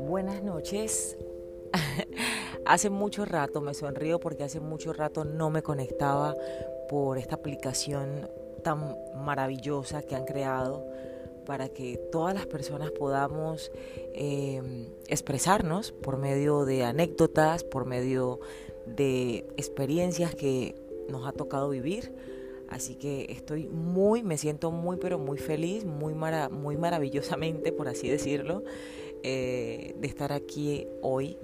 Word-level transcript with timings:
Buenas 0.00 0.42
noches. 0.42 1.16
hace 2.64 2.90
mucho 2.90 3.24
rato 3.24 3.60
me 3.60 3.74
sonrío 3.74 4.20
porque 4.20 4.44
hace 4.44 4.60
mucho 4.60 4.92
rato 4.92 5.24
no 5.24 5.50
me 5.50 5.62
conectaba 5.62 6.34
por 6.88 7.18
esta 7.18 7.36
aplicación 7.36 8.28
tan 8.62 8.96
maravillosa 9.14 10.02
que 10.02 10.14
han 10.14 10.24
creado 10.24 10.86
para 11.46 11.68
que 11.68 11.96
todas 12.12 12.34
las 12.34 12.46
personas 12.46 12.90
podamos 12.90 13.72
em, 14.14 14.86
expresarnos 15.08 15.92
por 15.92 16.16
medio 16.18 16.64
de 16.64 16.84
anécdotas, 16.84 17.64
por 17.64 17.86
medio 17.86 18.40
de 18.86 19.48
experiencias 19.56 20.34
que 20.34 20.74
nos 21.08 21.26
ha 21.26 21.32
tocado 21.32 21.70
vivir. 21.70 22.14
Así 22.70 22.94
que 22.94 23.26
estoy 23.30 23.66
muy, 23.66 24.22
me 24.22 24.38
siento 24.38 24.70
muy, 24.70 24.96
pero 24.96 25.18
muy 25.18 25.38
feliz, 25.38 25.84
muy, 25.84 26.14
muy 26.14 26.76
maravillosamente, 26.76 27.72
por 27.72 27.88
así 27.88 28.08
decirlo, 28.08 28.62
eh, 29.22 29.94
de 29.98 30.06
estar 30.06 30.32
aquí 30.32 30.86
hoy 31.02 31.36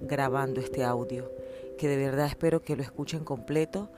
grabando 0.00 0.60
este 0.60 0.84
audio, 0.84 1.30
que 1.78 1.88
de 1.88 1.96
verdad 1.96 2.26
espero 2.26 2.60
que 2.60 2.76
lo 2.76 2.82
escuchen 2.82 3.24
completo. 3.24 3.88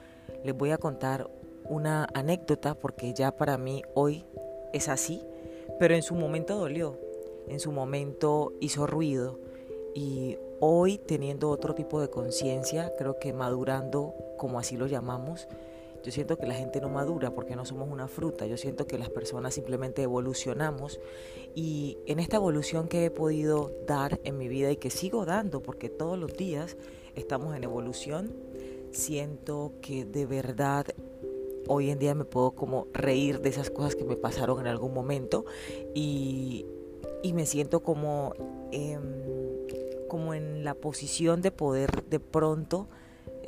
Les 0.45 0.57
voy 0.57 0.71
a 0.71 0.79
contar 0.79 1.29
una 1.65 2.09
anécdota 2.15 2.75
porque 2.75 3.13
ya 3.13 3.37
para 3.37 3.59
mí 3.59 3.83
hoy 3.95 4.25
es 4.73 4.89
así, 4.89 5.21
pero 5.81 5.97
en 5.97 6.03
su 6.03 6.15
momento 6.15 6.57
dolió, 6.57 6.97
en 7.49 7.59
su 7.59 7.73
momento 7.73 8.53
hizo 8.61 8.87
ruido 8.87 9.41
y 9.95 10.39
hoy 10.61 10.99
teniendo 10.99 11.51
otro 11.51 11.75
tipo 11.75 12.01
de 12.01 12.09
conciencia, 12.09 12.93
creo 12.97 13.19
que 13.19 13.33
madurando, 13.33 14.15
como 14.37 14.59
así 14.59 14.77
lo 14.77 14.87
llamamos, 14.87 15.49
yo 16.03 16.13
siento 16.13 16.37
que 16.37 16.47
la 16.47 16.55
gente 16.55 16.81
no 16.81 16.89
madura 16.89 17.31
porque 17.31 17.57
no 17.57 17.65
somos 17.65 17.89
una 17.91 18.09
fruta, 18.09 18.47
yo 18.47 18.57
siento 18.57 18.87
que 18.87 18.99
las 18.99 19.11
personas 19.11 19.55
simplemente 19.55 20.03
evolucionamos. 20.03 21.01
Y 21.55 21.99
en 22.07 22.21
esta 22.21 22.37
evolución 22.37 22.89
que 22.89 23.05
he 23.05 23.11
podido 23.11 23.73
dar 23.87 24.21
en 24.25 24.39
mi 24.39 24.49
vida 24.49 24.71
y 24.71 24.77
que 24.77 24.91
sigo 24.91 25.25
dando 25.25 25.61
porque 25.61 25.89
todos 25.89 26.19
los 26.19 26.33
días 26.35 26.77
estamos 27.15 27.57
en 27.57 27.65
evolución, 27.65 28.33
siento 28.93 29.73
que 29.83 30.05
de 30.05 30.27
verdad 30.27 30.87
hoy 31.67 31.91
en 31.91 31.99
día 31.99 32.15
me 32.15 32.25
puedo 32.25 32.53
como 32.53 32.89
reír 32.93 33.41
de 33.41 33.51
esas 33.51 33.71
cosas 33.71 33.95
que 33.95 34.05
me 34.05 34.17
pasaron 34.17 34.61
en 34.61 34.67
algún 34.67 34.95
momento 34.95 35.45
y, 35.95 36.65
me 37.35 37.45
siento 37.45 37.81
como, 37.81 38.33
em, 38.73 39.03
como 40.09 40.33
en 40.35 40.65
la 40.65 40.75
posición 40.75 41.43
de 41.43 41.51
poder 41.51 42.05
de 42.05 42.21
pronto 42.21 42.89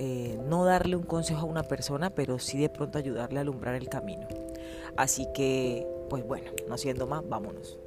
eh, 0.03 0.39
no 0.49 0.65
darle 0.65 0.97
un 0.97 1.03
consejo 1.03 1.43
a 1.43 1.45
una 1.45 1.63
persona, 1.63 2.09
pero 2.09 2.39
sí 2.39 2.59
de 2.59 2.71
pronto 2.71 2.97
ayudarle 2.97 3.39
a 3.39 3.43
alumbrar 3.43 3.75
el 3.75 3.91
camino. 3.91 4.27
Así 4.97 5.29
que, 5.35 5.87
pues 6.09 6.27
bueno, 6.27 6.51
no 6.67 6.79
siendo 6.79 7.07
más, 7.07 7.29
vámonos. 7.29 7.79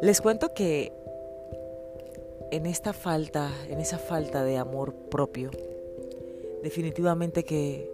Les 0.00 0.20
cuento 0.20 0.54
que 0.54 0.92
en 2.52 2.66
esta 2.66 2.92
falta, 2.92 3.50
en 3.68 3.80
esa 3.80 3.98
falta 3.98 4.44
de 4.44 4.58
amor 4.58 4.94
propio, 4.94 5.50
definitivamente 6.62 7.42
que 7.42 7.90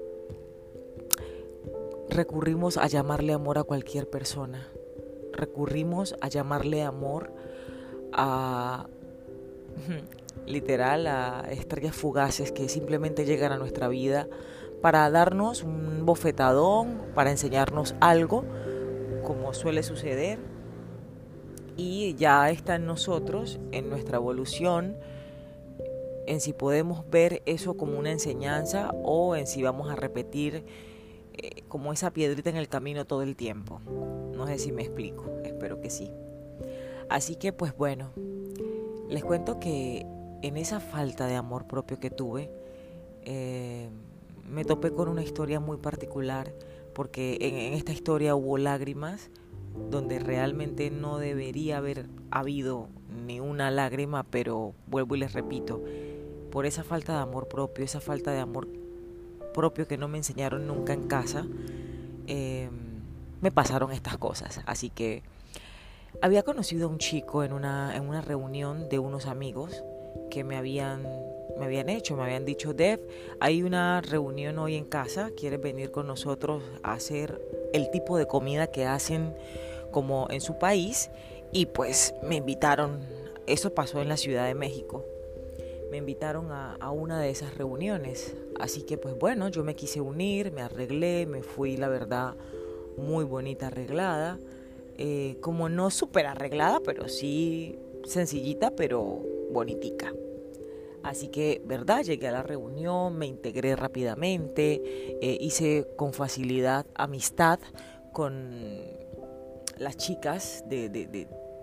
recurrimos 2.11 2.77
a 2.77 2.89
llamarle 2.89 3.33
amor 3.33 3.57
a 3.57 3.65
cualquier 3.65 4.11
persona. 4.11 4.69
Recurrimos 5.33 6.15
a 6.21 6.29
llamarle 6.29 6.83
amor 6.83 7.33
a 8.13 8.87
literal 10.47 11.07
a 11.07 11.47
estrellas 11.51 11.95
fugaces 11.95 12.53
que 12.53 12.69
simplemente 12.69 13.25
llegan 13.25 13.53
a 13.53 13.59
nuestra 13.59 13.89
vida 13.89 14.29
para 14.81 15.11
darnos 15.11 15.63
un 15.63 16.07
bofetadón, 16.07 17.01
para 17.15 17.31
enseñarnos 17.31 17.95
algo, 18.01 18.45
como 19.25 19.53
suele 19.55 19.83
suceder. 19.83 20.39
Y 21.77 22.15
ya 22.15 22.51
está 22.51 22.77
en 22.77 22.87
nosotros, 22.87 23.61
en 23.73 23.89
nuestra 23.89 24.17
evolución, 24.17 24.97
en 26.27 26.41
si 26.41 26.53
podemos 26.53 27.09
ver 27.09 27.43
eso 27.47 27.77
como 27.77 27.99
una 27.99 28.11
enseñanza 28.11 28.91
o 29.03 29.37
en 29.37 29.47
si 29.47 29.63
vamos 29.63 29.91
a 29.91 29.97
repetir 29.97 30.65
eh, 31.35 31.63
como 31.69 31.93
esa 31.93 32.13
piedrita 32.13 32.51
en 32.51 32.57
el 32.57 32.69
camino 32.69 33.07
todo 33.07 33.23
el 33.23 33.37
tiempo. 33.37 33.81
No 34.35 34.47
sé 34.47 34.59
si 34.59 34.73
me 34.73 34.83
explico, 34.83 35.25
espero 35.45 35.81
que 35.81 35.91
sí. 35.91 36.11
Así 37.09 37.37
que 37.37 37.53
pues 37.53 37.75
bueno, 37.77 38.13
les 39.09 39.25
cuento 39.25 39.59
que 39.59 40.07
en 40.43 40.57
esa 40.57 40.81
falta 40.81 41.27
de 41.27 41.35
amor 41.35 41.67
propio 41.67 41.99
que 41.99 42.11
tuve, 42.11 42.51
eh, 43.23 43.89
me 44.49 44.65
topé 44.65 44.93
con 44.93 45.09
una 45.09 45.23
historia 45.23 45.61
muy 45.61 45.77
particular, 45.77 46.53
porque 46.95 47.39
en 47.41 47.75
esta 47.75 47.93
historia 47.93 48.35
hubo 48.35 48.59
lágrimas, 48.59 49.31
donde 49.91 50.19
realmente 50.19 50.91
no 50.91 51.19
debería 51.19 51.79
haber 51.79 52.07
habido 52.31 52.89
ni 53.27 53.41
una 53.41 53.71
lágrima, 53.71 54.25
pero 54.25 54.75
vuelvo 54.87 55.17
y 55.17 55.21
les 55.21 55.33
repito, 55.33 55.83
por 56.51 56.67
esa 56.67 56.83
falta 56.83 57.15
de 57.15 57.21
amor 57.21 57.49
propio, 57.49 57.85
esa 57.85 58.01
falta 58.01 58.33
de 58.33 58.41
amor 58.41 58.69
propio 59.55 59.87
que 59.87 59.99
no 59.99 60.09
me 60.09 60.19
enseñaron 60.19 60.67
nunca 60.67 60.93
en 60.93 61.07
casa, 61.07 61.47
em, 62.27 62.71
me 63.41 63.51
pasaron 63.51 63.93
estas 63.93 64.19
cosas. 64.19 64.61
Así 64.67 64.91
que 64.91 65.23
había 66.21 66.43
conocido 66.43 66.87
a 66.87 66.91
un 66.91 66.99
chico 66.99 67.45
en 67.45 67.53
una, 67.53 67.97
en 67.97 68.09
una 68.09 68.21
reunión 68.21 68.89
de 68.89 68.99
unos 68.99 69.27
amigos 69.27 69.85
que 70.31 70.45
me 70.45 70.57
habían, 70.57 71.03
me 71.59 71.65
habían 71.65 71.89
hecho, 71.89 72.17
me 72.17 72.25
habían 72.25 72.45
dicho, 72.45 72.75
Dev, 72.75 73.01
hay 73.41 73.63
una 73.63 74.01
reunión 74.01 74.59
hoy 74.59 74.75
en 74.77 74.85
casa, 74.85 75.31
¿quieres 75.37 75.61
venir 75.61 75.91
con 75.91 76.07
nosotros 76.07 76.63
a 76.83 76.93
hacer 76.93 77.41
el 77.73 77.91
tipo 77.91 78.17
de 78.17 78.27
comida 78.27 78.69
que 78.69 78.87
hacen 78.87 79.35
como 79.91 80.27
en 80.31 80.41
su 80.41 80.59
país? 80.59 81.11
Y 81.53 81.67
pues 81.67 82.15
me 82.23 82.37
invitaron, 82.37 83.01
eso 83.47 83.75
pasó 83.75 84.03
en 84.03 84.09
la 84.09 84.17
Ciudad 84.17 84.47
de 84.47 84.55
México 84.55 85.05
me 85.91 85.97
invitaron 85.97 86.53
a, 86.53 86.91
una 86.91 87.21
de 87.21 87.31
esas 87.31 87.57
reuniones. 87.57 88.37
Así 88.59 88.83
que 88.83 88.99
pues 88.99 89.19
bueno, 89.19 89.49
yo 89.49 89.65
me 89.65 89.75
quise 89.75 90.01
unir, 90.01 90.53
me 90.53 90.63
arreglé, 90.63 91.27
me 91.27 91.43
fui, 91.43 91.77
la 91.77 91.89
verdad, 91.89 92.35
muy 92.97 93.25
bonita 93.25 93.69
arreglada. 93.69 94.39
Eh, 94.99 95.37
como 95.41 95.69
no 95.69 95.91
súper 95.91 96.27
arreglada, 96.27 96.81
pero 96.85 97.09
sí 97.09 97.79
sencillita, 98.05 98.73
pero 98.73 99.25
bonitica. 99.53 100.13
Así 101.05 101.29
que, 101.29 101.63
¿verdad? 101.65 102.03
Llegué 102.03 102.29
a 102.29 102.33
la 102.33 102.43
reunión, 102.43 103.17
me 103.17 103.27
integré 103.27 103.77
rápidamente, 103.77 104.83
eh, 105.23 105.39
hice 105.41 105.87
con 105.97 106.13
facilidad 106.13 106.85
amistad 106.95 107.61
con 108.13 108.61
las 109.79 109.97
chicas 109.97 110.65
de, 110.69 110.89
de, 110.89 111.07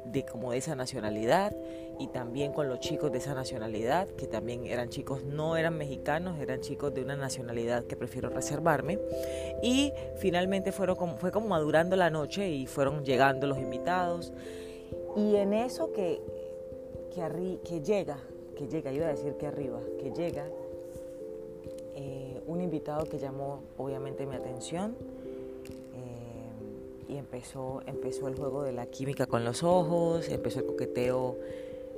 de 0.06 0.25
como 0.25 0.52
de 0.52 0.59
esa 0.59 0.75
nacionalidad 0.75 1.53
y 2.00 2.07
también 2.07 2.51
con 2.51 2.67
los 2.67 2.79
chicos 2.79 3.11
de 3.11 3.19
esa 3.19 3.33
nacionalidad, 3.33 4.07
que 4.09 4.28
también 4.28 4.66
eran 4.66 4.89
chicos, 4.89 5.23
no 5.23 5.57
eran 5.57 5.78
mexicanos, 5.78 6.39
eran 6.39 6.61
chicos 6.61 6.94
de 6.94 7.01
una 7.01 7.16
nacionalidad 7.16 7.85
que 7.85 7.95
prefiero 7.95 8.29
reservarme. 8.29 9.00
Y 9.63 9.91
finalmente 10.17 10.72
fueron 10.72 10.95
fue 11.17 11.31
como 11.31 11.47
madurando 11.47 11.95
la 11.95 12.09
noche 12.09 12.50
y 12.50 12.67
fueron 12.67 13.03
llegando 13.03 13.47
los 13.47 13.57
invitados. 13.57 14.34
Y 15.16 15.35
en 15.35 15.53
eso 15.53 15.91
que, 15.94 16.22
que, 17.13 17.59
que 17.63 17.81
llega, 17.81 18.17
que 18.57 18.67
llega, 18.67 18.91
iba 18.91 19.07
a 19.07 19.09
decir 19.09 19.34
que 19.35 19.47
arriba, 19.47 19.79
que 20.00 20.11
llega 20.11 20.45
eh, 21.95 22.41
un 22.45 22.61
invitado 22.61 23.05
que 23.05 23.19
llamó 23.19 23.63
obviamente 23.78 24.25
mi 24.25 24.35
atención 24.35 24.95
y 27.07 27.17
empezó, 27.17 27.81
empezó 27.85 28.28
el 28.28 28.35
juego 28.35 28.63
de 28.63 28.73
la 28.73 28.88
química 28.88 29.25
con 29.25 29.45
los 29.45 29.63
ojos, 29.63 30.28
empezó 30.29 30.59
el 30.59 30.66
coqueteo, 30.66 31.38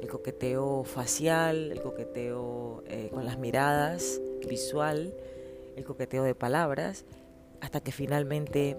el 0.01 0.07
coqueteo 0.07 0.83
facial, 0.83 1.71
el 1.71 1.81
coqueteo 1.81 2.83
eh, 2.87 3.09
con 3.13 3.25
las 3.25 3.37
miradas, 3.37 4.21
visual, 4.47 5.13
el 5.75 5.83
coqueteo 5.83 6.23
de 6.23 6.35
palabras, 6.35 7.05
hasta 7.61 7.79
que 7.81 7.91
finalmente 7.91 8.77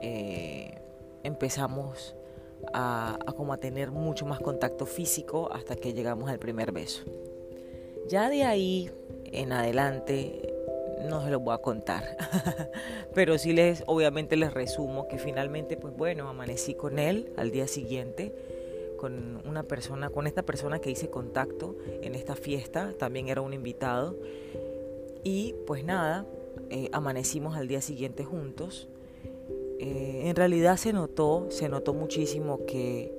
eh, 0.00 0.78
empezamos 1.22 2.14
a, 2.72 3.18
a, 3.26 3.32
como 3.32 3.52
a 3.52 3.56
tener 3.56 3.90
mucho 3.90 4.26
más 4.26 4.40
contacto 4.40 4.86
físico 4.86 5.50
hasta 5.52 5.76
que 5.76 5.92
llegamos 5.92 6.30
al 6.30 6.38
primer 6.38 6.72
beso. 6.72 7.04
Ya 8.08 8.28
de 8.28 8.44
ahí 8.44 8.90
en 9.24 9.52
adelante 9.52 10.52
no 11.08 11.22
se 11.24 11.30
los 11.30 11.42
voy 11.42 11.54
a 11.54 11.58
contar. 11.58 12.16
Pero 13.14 13.38
sí 13.38 13.52
les, 13.52 13.82
obviamente 13.86 14.36
les 14.36 14.52
resumo 14.52 15.08
que 15.08 15.18
finalmente, 15.18 15.76
pues 15.76 15.94
bueno, 15.96 16.28
amanecí 16.28 16.74
con 16.74 16.98
él 16.98 17.32
al 17.36 17.50
día 17.50 17.66
siguiente, 17.66 18.32
con 19.02 19.42
una 19.44 19.64
persona, 19.64 20.10
con 20.10 20.28
esta 20.28 20.44
persona 20.44 20.78
que 20.78 20.88
hice 20.88 21.10
contacto 21.10 21.74
en 22.02 22.14
esta 22.14 22.36
fiesta, 22.36 22.92
también 22.96 23.26
era 23.26 23.40
un 23.40 23.52
invitado. 23.52 24.16
Y 25.24 25.56
pues 25.66 25.84
nada, 25.84 26.24
eh, 26.70 26.88
amanecimos 26.92 27.56
al 27.56 27.66
día 27.66 27.80
siguiente 27.80 28.22
juntos. 28.22 28.88
Eh, 29.80 30.22
en 30.26 30.36
realidad 30.36 30.76
se 30.76 30.92
notó, 30.92 31.48
se 31.50 31.68
notó 31.68 31.94
muchísimo 31.94 32.64
que 32.64 33.12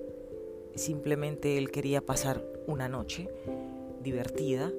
simplemente 0.74 1.58
él 1.58 1.70
quería 1.70 2.00
pasar 2.00 2.42
una 2.66 2.88
noche 2.88 3.30
divertida 4.02 4.72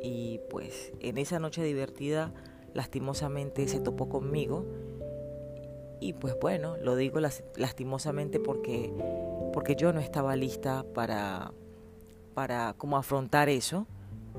y 0.00 0.38
pues 0.48 0.92
en 1.00 1.18
esa 1.18 1.40
noche 1.40 1.64
divertida 1.64 2.32
lastimosamente 2.72 3.66
se 3.66 3.80
topó 3.80 4.08
conmigo. 4.08 4.64
Y 5.98 6.12
pues 6.12 6.36
bueno, 6.40 6.76
lo 6.76 6.94
digo 6.94 7.18
lastimosamente 7.56 8.38
porque, 8.38 8.92
porque 9.52 9.76
yo 9.76 9.92
no 9.92 10.00
estaba 10.00 10.36
lista 10.36 10.84
para, 10.94 11.52
para 12.34 12.74
como 12.74 12.96
afrontar 12.96 13.48
eso, 13.48 13.86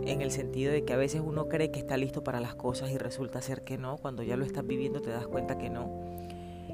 en 0.02 0.22
el 0.22 0.32
sentido 0.32 0.72
de 0.72 0.84
que 0.84 0.94
a 0.94 0.98
veces 0.98 1.22
uno 1.24 1.48
cree 1.48 1.72
que 1.72 1.80
está 1.80 1.98
listo 1.98 2.24
para 2.24 2.40
las 2.40 2.56
cosas 2.56 2.92
y 2.92 2.98
resulta 2.98 3.42
ser 3.42 3.64
que 3.64 3.78
no, 3.78 3.98
cuando 3.98 4.24
ya 4.24 4.38
lo 4.38 4.46
estás 4.46 4.66
viviendo 4.66 5.02
te 5.02 5.12
das 5.12 5.28
cuenta 5.28 5.58
que 5.58 5.70
no. 5.70 5.92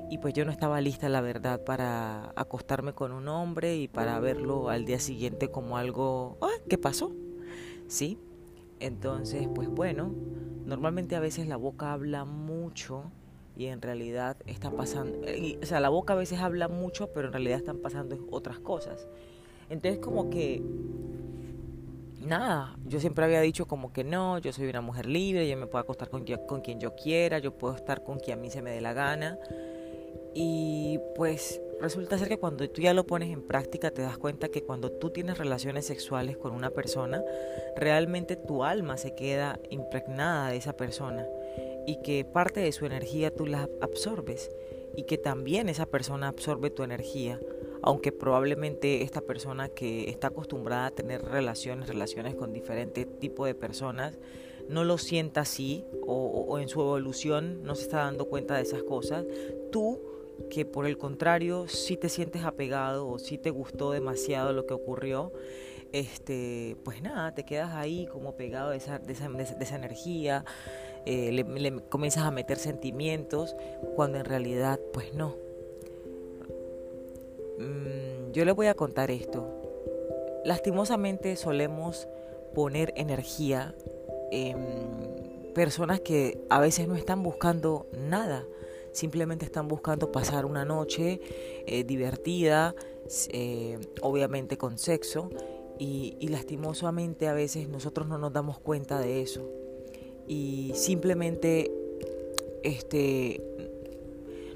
Y 0.09 0.17
pues 0.17 0.33
yo 0.33 0.43
no 0.43 0.51
estaba 0.51 0.81
lista, 0.81 1.07
la 1.07 1.21
verdad, 1.21 1.63
para 1.63 2.31
acostarme 2.35 2.93
con 2.93 3.11
un 3.11 3.27
hombre 3.27 3.77
y 3.77 3.87
para 3.87 4.19
verlo 4.19 4.69
al 4.69 4.85
día 4.85 4.99
siguiente 4.99 5.51
como 5.51 5.77
algo, 5.77 6.37
ah, 6.41 6.63
¿qué 6.67 6.77
pasó? 6.77 7.11
¿Sí? 7.87 8.17
Entonces, 8.79 9.47
pues 9.53 9.67
bueno, 9.67 10.11
normalmente 10.65 11.15
a 11.15 11.19
veces 11.19 11.47
la 11.47 11.57
boca 11.57 11.93
habla 11.93 12.25
mucho 12.25 13.11
y 13.59 13.67
en 13.67 13.81
realidad 13.81 14.37
está 14.45 14.71
pasando, 14.71 15.19
o 15.61 15.65
sea, 15.65 15.81
la 15.81 15.89
boca 15.89 16.13
a 16.13 16.15
veces 16.15 16.39
habla 16.39 16.69
mucho, 16.69 17.11
pero 17.11 17.27
en 17.27 17.33
realidad 17.33 17.57
están 17.57 17.79
pasando 17.79 18.17
otras 18.31 18.57
cosas. 18.57 19.05
Entonces 19.69 19.99
como 19.99 20.29
que, 20.29 20.63
nada, 22.25 22.77
yo 22.85 23.01
siempre 23.01 23.25
había 23.25 23.41
dicho 23.41 23.67
como 23.67 23.91
que 23.91 24.05
no, 24.05 24.37
yo 24.37 24.53
soy 24.53 24.69
una 24.69 24.79
mujer 24.79 25.07
libre, 25.07 25.45
yo 25.49 25.57
me 25.57 25.67
puedo 25.67 25.81
acostar 25.81 26.09
con, 26.09 26.23
con 26.47 26.61
quien 26.61 26.79
yo 26.79 26.95
quiera, 26.95 27.39
yo 27.39 27.51
puedo 27.51 27.75
estar 27.75 28.01
con 28.01 28.19
quien 28.19 28.39
a 28.39 28.41
mí 28.41 28.49
se 28.49 28.61
me 28.61 28.71
dé 28.71 28.79
la 28.79 28.93
gana. 28.93 29.37
Y 30.33 30.97
pues 31.17 31.61
resulta 31.81 32.17
ser 32.17 32.29
que 32.29 32.37
cuando 32.37 32.69
tú 32.69 32.79
ya 32.79 32.93
lo 32.93 33.05
pones 33.05 33.29
en 33.29 33.45
práctica 33.45 33.91
te 33.91 34.01
das 34.01 34.17
cuenta 34.17 34.47
que 34.47 34.63
cuando 34.63 34.89
tú 34.89 35.09
tienes 35.09 35.37
relaciones 35.37 35.85
sexuales 35.85 36.37
con 36.37 36.53
una 36.53 36.69
persona, 36.69 37.21
realmente 37.75 38.37
tu 38.37 38.63
alma 38.63 38.95
se 38.95 39.15
queda 39.15 39.59
impregnada 39.69 40.51
de 40.51 40.55
esa 40.55 40.77
persona 40.77 41.27
y 41.89 41.95
que 42.03 42.23
parte 42.23 42.59
de 42.59 42.71
su 42.71 42.85
energía 42.85 43.33
tú 43.33 43.47
la 43.47 43.67
absorbes 43.81 44.51
y 44.95 45.03
que 45.03 45.17
también 45.17 45.69
esa 45.69 45.87
persona 45.87 46.27
absorbe 46.27 46.69
tu 46.69 46.83
energía, 46.83 47.39
aunque 47.81 48.11
probablemente 48.11 49.01
esta 49.01 49.21
persona 49.21 49.69
que 49.69 50.07
está 50.07 50.27
acostumbrada 50.27 50.85
a 50.85 50.91
tener 50.91 51.23
relaciones, 51.23 51.87
relaciones 51.87 52.35
con 52.35 52.53
diferentes 52.53 53.07
tipos 53.17 53.47
de 53.47 53.55
personas, 53.55 54.19
no 54.67 54.83
lo 54.83 54.99
sienta 54.99 55.41
así 55.41 55.83
o, 56.05 56.45
o 56.47 56.59
en 56.59 56.69
su 56.69 56.79
evolución 56.79 57.63
no 57.63 57.73
se 57.73 57.83
está 57.83 58.03
dando 58.03 58.25
cuenta 58.25 58.55
de 58.55 58.61
esas 58.61 58.83
cosas, 58.83 59.25
tú 59.71 59.99
que 60.51 60.65
por 60.65 60.85
el 60.85 60.99
contrario 60.99 61.67
si 61.67 61.97
te 61.97 62.07
sientes 62.07 62.43
apegado 62.43 63.07
o 63.07 63.17
si 63.17 63.39
te 63.39 63.49
gustó 63.49 63.91
demasiado 63.91 64.53
lo 64.53 64.67
que 64.67 64.75
ocurrió, 64.75 65.33
este, 65.91 66.77
pues 66.83 67.01
nada, 67.01 67.33
te 67.33 67.43
quedas 67.45 67.73
ahí 67.73 68.07
como 68.11 68.35
pegado 68.35 68.69
de 68.69 68.77
esa, 68.77 68.99
de 68.99 69.13
esa, 69.13 69.75
energía, 69.75 70.45
eh, 71.05 71.31
le, 71.31 71.79
comienzas 71.89 72.23
a 72.23 72.31
meter 72.31 72.57
sentimientos 72.57 73.55
cuando 73.95 74.17
en 74.17 74.25
realidad 74.25 74.79
pues 74.93 75.13
no. 75.13 75.35
Mm, 77.57 78.31
yo 78.31 78.45
les 78.45 78.55
voy 78.55 78.67
a 78.67 78.73
contar 78.73 79.11
esto. 79.11 79.47
Lastimosamente 80.45 81.35
solemos 81.35 82.07
poner 82.53 82.93
energía 82.95 83.75
en 84.31 85.51
personas 85.53 85.99
que 85.99 86.39
a 86.49 86.59
veces 86.59 86.87
no 86.87 86.95
están 86.95 87.23
buscando 87.23 87.87
nada 87.93 88.45
simplemente 88.91 89.45
están 89.45 89.67
buscando 89.67 90.11
pasar 90.11 90.45
una 90.45 90.65
noche 90.65 91.21
eh, 91.65 91.83
divertida, 91.83 92.75
eh, 93.29 93.79
obviamente 94.01 94.57
con 94.57 94.77
sexo, 94.77 95.29
y, 95.77 96.17
y, 96.19 96.27
lastimosamente 96.27 97.29
a 97.29 97.33
veces 97.33 97.69
nosotros 97.69 98.07
no 98.07 98.17
nos 98.17 98.33
damos 98.33 98.59
cuenta 98.59 98.99
de 98.99 99.21
eso. 99.21 99.49
Y 100.29 100.71
simplemente 100.75 101.69
este, 102.63 103.41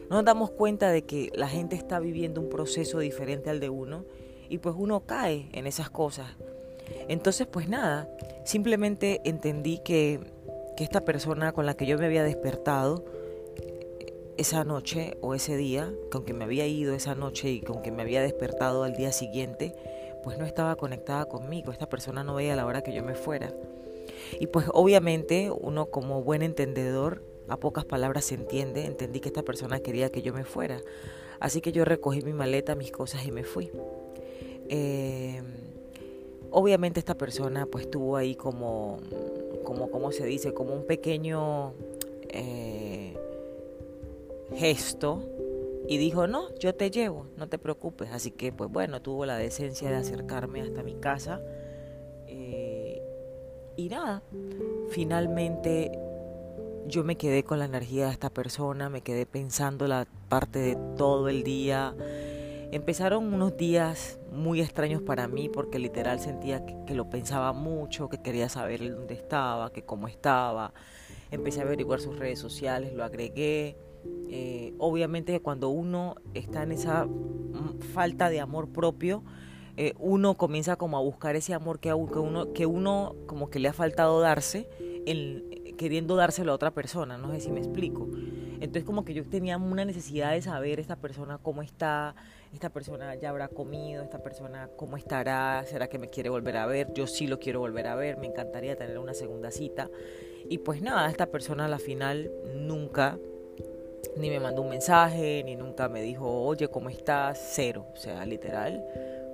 no 0.10 0.18
nos 0.18 0.26
damos 0.26 0.52
cuenta 0.52 0.92
de 0.92 1.02
que 1.02 1.32
la 1.36 1.50
gente 1.50 1.76
está 1.76 2.00
viviendo 2.00 2.40
un 2.40 2.50
proceso 2.50 3.00
diferente 3.00 3.50
al 3.50 3.60
de 3.60 3.70
uno 3.70 4.06
y 4.50 4.60
pues 4.60 4.76
uno 4.78 5.02
cae 5.02 5.50
en 5.52 5.68
esas 5.68 5.90
cosas. 5.90 6.28
Entonces 7.08 7.48
pues 7.48 7.68
nada, 7.68 8.08
simplemente 8.46 9.22
entendí 9.26 9.80
que, 9.80 10.20
que 10.78 10.84
esta 10.84 11.04
persona 11.04 11.52
con 11.52 11.66
la 11.66 11.74
que 11.74 11.86
yo 11.86 11.98
me 11.98 12.06
había 12.06 12.24
despertado, 12.24 13.04
esa 14.38 14.64
noche 14.64 15.18
o 15.22 15.36
ese 15.36 15.58
día, 15.58 15.92
con 16.12 16.26
que 16.26 16.34
me 16.34 16.44
había 16.44 16.66
ido 16.66 16.94
esa 16.94 17.16
noche 17.16 17.50
y 17.50 17.62
con 17.62 17.82
que 17.82 17.92
me 17.92 18.02
había 18.02 18.22
despertado 18.22 18.84
al 18.84 18.96
día 18.96 19.12
siguiente, 19.12 19.76
pues 20.24 20.38
no 20.38 20.46
estaba 20.46 20.76
conectada 20.76 21.26
conmigo, 21.26 21.72
esta 21.72 21.88
persona 21.88 22.24
no 22.24 22.36
veía 22.36 22.56
la 22.56 22.66
hora 22.66 22.82
que 22.82 22.94
yo 22.94 23.04
me 23.04 23.16
fuera. 23.16 23.54
Y 24.40 24.48
pues 24.48 24.66
obviamente 24.74 25.52
uno 25.52 25.88
como 25.88 26.24
buen 26.24 26.42
entendedor, 26.42 27.24
a 27.48 27.58
pocas 27.58 27.86
palabras 27.86 28.26
se 28.26 28.36
entiende, 28.36 28.86
entendí 28.86 29.20
que 29.20 29.30
esta 29.30 29.44
persona 29.44 29.80
quería 29.80 30.12
que 30.12 30.22
yo 30.22 30.34
me 30.34 30.44
fuera. 30.44 30.82
Así 31.40 31.62
que 31.62 31.72
yo 31.72 31.86
recogí 31.86 32.22
mi 32.22 32.34
maleta, 32.34 32.76
mis 32.76 32.92
cosas 32.92 33.26
y 33.26 33.32
me 33.32 33.44
fui. 33.44 33.72
Eh, 34.70 35.42
obviamente 36.52 37.00
esta 37.00 37.16
persona 37.16 37.66
pues 37.66 37.90
tuvo 37.90 38.16
ahí 38.16 38.36
como, 38.36 39.00
como, 39.64 39.92
¿cómo 39.92 40.12
se 40.12 40.26
dice? 40.26 40.54
Como 40.54 40.74
un 40.74 40.86
pequeño... 40.86 41.74
Eh, 42.30 43.14
gesto 44.56 45.24
y 45.88 45.98
dijo, 45.98 46.28
no, 46.28 46.54
yo 46.56 46.74
te 46.76 46.90
llevo, 46.90 47.28
no 47.38 47.50
te 47.50 47.58
preocupes. 47.58 48.10
Así 48.12 48.32
que 48.32 48.52
pues 48.52 48.72
bueno, 48.72 49.02
tuvo 49.02 49.26
la 49.26 49.38
decencia 49.38 49.90
de 49.90 49.96
acercarme 49.98 50.62
hasta 50.62 50.84
mi 50.84 50.96
casa. 50.96 51.42
Eh, 52.28 52.63
y 53.76 53.90
nada, 53.90 54.24
finalmente 54.90 55.92
yo 56.88 57.04
me 57.04 57.16
quedé 57.16 57.44
con 57.44 57.60
la 57.60 57.66
energía 57.66 58.08
de 58.08 58.12
esta 58.12 58.30
persona, 58.30 58.90
me 58.90 59.02
quedé 59.02 59.26
pensando 59.26 59.88
la 59.88 60.06
parte 60.30 60.60
de 60.60 60.78
todo 60.98 61.30
el 61.30 61.44
día. 61.44 61.96
Empezaron 62.72 63.34
unos 63.34 63.56
días 63.56 64.20
muy 64.32 64.62
extraños 64.62 65.02
para 65.02 65.28
mí 65.28 65.50
porque 65.50 65.80
literal 65.80 66.20
sentía 66.20 66.66
que, 66.66 66.96
lo 66.96 67.10
pensaba 67.10 67.54
mucho, 67.54 68.10
que 68.10 68.22
quería 68.22 68.50
saber 68.50 68.94
dónde 68.94 69.14
estaba, 69.14 69.72
que 69.72 69.84
cómo 69.84 70.08
estaba. 70.08 70.74
Empecé 71.32 71.62
a 71.62 71.64
averiguar 71.64 72.00
sus 72.00 72.18
redes 72.18 72.40
sociales, 72.40 72.94
lo 72.94 73.04
agregué 73.04 73.78
eh, 74.30 74.74
obviamente 74.80 75.40
cuando 75.40 75.70
uno 75.70 76.16
está 76.34 76.64
en 76.64 76.72
esa 76.72 77.06
mm, 77.06 77.80
falta 77.94 78.30
de 78.30 78.40
amor 78.40 78.70
propio, 78.70 79.24
eh, 79.76 79.94
uno 80.00 80.36
comienza 80.36 80.76
como 80.76 80.98
a 80.98 81.02
buscar 81.02 81.36
ese 81.36 81.54
amor 81.54 81.80
que, 81.80 81.94
uno, 81.94 82.54
que 82.54 82.66
uno 82.66 83.16
como 83.26 83.50
que 83.50 83.60
le 83.60 83.70
ha 83.70 83.74
faltado 83.74 84.20
darse, 84.22 84.70
queriendo 85.78 86.16
dárselo 86.16 86.52
a 86.52 86.56
otra 86.56 86.72
persona, 86.72 87.18
no 87.18 87.32
sé 87.32 87.42
si 87.42 87.52
me 87.52 87.60
explico. 87.60 88.08
Entonces 88.64 88.86
como 88.86 89.04
que 89.04 89.14
yo 89.14 89.26
tenía 89.26 89.58
una 89.58 89.84
necesidad 89.84 90.32
de 90.32 90.42
saber 90.42 90.80
esta 90.80 90.96
persona 90.96 91.38
cómo 91.38 91.62
está, 91.62 92.16
esta 92.54 92.70
persona 92.70 93.14
ya 93.16 93.30
habrá 93.30 93.50
comido, 93.50 94.04
esta 94.04 94.24
persona 94.24 94.70
cómo 94.78 94.96
estará, 94.96 95.66
será 95.66 95.88
que 95.88 95.98
me 96.00 96.10
quiere 96.10 96.30
volver 96.30 96.56
a 96.58 96.66
ver, 96.66 96.94
yo 96.94 97.06
sí 97.08 97.28
lo 97.28 97.40
quiero 97.40 97.60
volver 97.60 97.88
a 97.88 97.96
ver, 97.96 98.18
me 98.18 98.28
encantaría 98.28 98.78
tener 98.78 99.00
una 99.00 99.14
segunda 99.14 99.52
cita. 99.52 99.90
Y 100.50 100.60
pues 100.60 100.82
nada, 100.82 101.10
esta 101.10 101.26
persona 101.26 101.66
a 101.66 101.68
la 101.68 101.80
final 101.80 102.32
nunca 102.56 103.18
ni 104.18 104.30
me 104.30 104.40
mandó 104.40 104.62
un 104.62 104.70
mensaje, 104.70 105.44
ni 105.46 105.56
nunca 105.56 105.90
me 105.90 106.02
dijo, 106.02 106.44
oye, 106.44 106.68
¿cómo 106.68 106.90
estás? 106.90 107.40
Cero, 107.54 107.86
o 107.94 107.98
sea, 107.98 108.26
literal. 108.26 108.86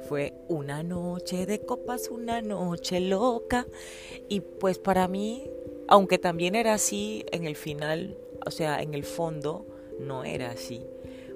Fue 0.07 0.33
una 0.47 0.83
noche 0.83 1.45
de 1.45 1.59
copas, 1.59 2.09
una 2.09 2.41
noche 2.41 2.99
loca. 2.99 3.67
Y 4.27 4.41
pues 4.41 4.79
para 4.79 5.07
mí, 5.07 5.49
aunque 5.87 6.17
también 6.17 6.55
era 6.55 6.73
así, 6.73 7.25
en 7.31 7.45
el 7.45 7.55
final, 7.55 8.17
o 8.45 8.51
sea, 8.51 8.81
en 8.81 8.93
el 8.93 9.03
fondo, 9.03 9.65
no 9.99 10.23
era 10.23 10.51
así. 10.51 10.85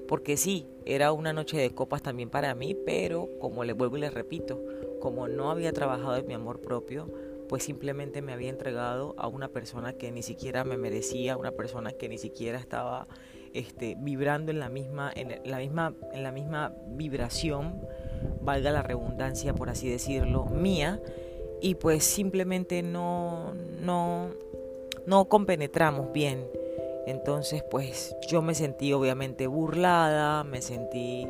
Porque 0.07 0.37
sí, 0.37 0.67
era 0.85 1.11
una 1.11 1.33
noche 1.33 1.57
de 1.57 1.71
copas 1.71 2.01
también 2.01 2.29
para 2.29 2.55
mí, 2.55 2.75
pero 2.75 3.29
como 3.39 3.63
le 3.63 3.73
vuelvo 3.73 3.97
y 3.97 4.01
le 4.01 4.09
repito, 4.09 4.63
como 4.99 5.27
no 5.27 5.51
había 5.51 5.73
trabajado 5.73 6.15
en 6.17 6.27
mi 6.27 6.33
amor 6.33 6.59
propio, 6.59 7.09
pues 7.49 7.63
simplemente 7.63 8.21
me 8.21 8.33
había 8.33 8.49
entregado 8.49 9.15
a 9.17 9.27
una 9.27 9.49
persona 9.49 9.93
que 9.93 10.11
ni 10.11 10.23
siquiera 10.23 10.63
me 10.63 10.77
merecía, 10.77 11.37
una 11.37 11.51
persona 11.51 11.91
que 11.91 12.09
ni 12.09 12.17
siquiera 12.17 12.57
estaba 12.57 13.07
este, 13.53 13.95
vibrando 13.99 14.51
en 14.51 14.59
la 14.59 14.69
misma, 14.69 15.11
en 15.15 15.39
la 15.49 15.57
misma, 15.57 15.93
en 16.11 16.23
la 16.23 16.31
misma 16.31 16.73
vibración, 16.87 17.81
valga 18.41 18.71
la 18.71 18.81
redundancia 18.81 19.53
por 19.53 19.69
así 19.69 19.89
decirlo, 19.89 20.45
mía, 20.45 21.01
y 21.61 21.75
pues 21.75 22.03
simplemente 22.03 22.83
no, 22.83 23.53
no, 23.81 24.29
no 25.05 25.25
compenetramos 25.25 26.11
bien. 26.11 26.45
Entonces, 27.05 27.63
pues 27.69 28.15
yo 28.27 28.41
me 28.41 28.55
sentí 28.55 28.93
obviamente 28.93 29.47
burlada, 29.47 30.43
me 30.43 30.61
sentí 30.61 31.27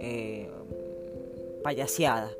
eh, 0.00 0.48
payaseada. 1.62 2.30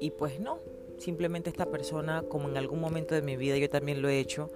Y 0.00 0.10
pues 0.10 0.40
no, 0.40 0.58
simplemente 0.98 1.50
esta 1.50 1.66
persona, 1.66 2.22
como 2.28 2.48
en 2.48 2.56
algún 2.56 2.80
momento 2.80 3.14
de 3.14 3.22
mi 3.22 3.36
vida 3.36 3.56
yo 3.56 3.68
también 3.70 4.02
lo 4.02 4.08
he 4.08 4.18
hecho, 4.18 4.50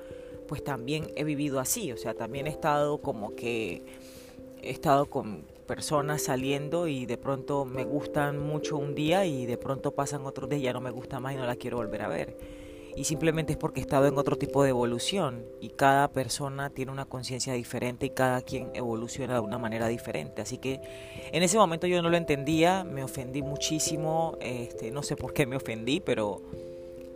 pues 0.48 0.64
también 0.64 1.06
he 1.16 1.24
vivido 1.24 1.60
así, 1.60 1.92
o 1.92 1.96
sea, 1.96 2.14
también 2.14 2.46
he 2.46 2.50
estado 2.50 2.98
como 2.98 3.34
que 3.36 3.82
he 4.62 4.70
estado 4.70 5.06
con 5.06 5.44
personas 5.66 6.22
saliendo 6.22 6.88
y 6.88 7.06
de 7.06 7.16
pronto 7.16 7.64
me 7.64 7.84
gustan 7.84 8.38
mucho 8.38 8.76
un 8.76 8.94
día 8.94 9.24
y 9.24 9.46
de 9.46 9.56
pronto 9.56 9.92
pasan 9.92 10.26
otros 10.26 10.50
días 10.50 10.62
ya 10.62 10.72
no 10.72 10.80
me 10.80 10.90
gusta 10.90 11.20
más 11.20 11.34
y 11.34 11.36
no 11.36 11.46
la 11.46 11.56
quiero 11.56 11.76
volver 11.76 12.02
a 12.02 12.08
ver. 12.08 12.59
Y 12.96 13.04
simplemente 13.04 13.52
es 13.52 13.58
porque 13.58 13.80
he 13.80 13.82
estado 13.82 14.06
en 14.06 14.18
otro 14.18 14.36
tipo 14.36 14.62
de 14.62 14.70
evolución 14.70 15.44
y 15.60 15.70
cada 15.70 16.08
persona 16.08 16.70
tiene 16.70 16.92
una 16.92 17.04
conciencia 17.04 17.52
diferente 17.54 18.06
y 18.06 18.10
cada 18.10 18.42
quien 18.42 18.70
evoluciona 18.74 19.34
de 19.34 19.40
una 19.40 19.58
manera 19.58 19.88
diferente. 19.88 20.42
Así 20.42 20.58
que 20.58 20.80
en 21.32 21.42
ese 21.42 21.56
momento 21.58 21.86
yo 21.86 22.02
no 22.02 22.10
lo 22.10 22.16
entendía, 22.16 22.84
me 22.84 23.04
ofendí 23.04 23.42
muchísimo, 23.42 24.36
este, 24.40 24.90
no 24.90 25.02
sé 25.02 25.16
por 25.16 25.32
qué 25.32 25.46
me 25.46 25.56
ofendí, 25.56 26.00
pero 26.00 26.42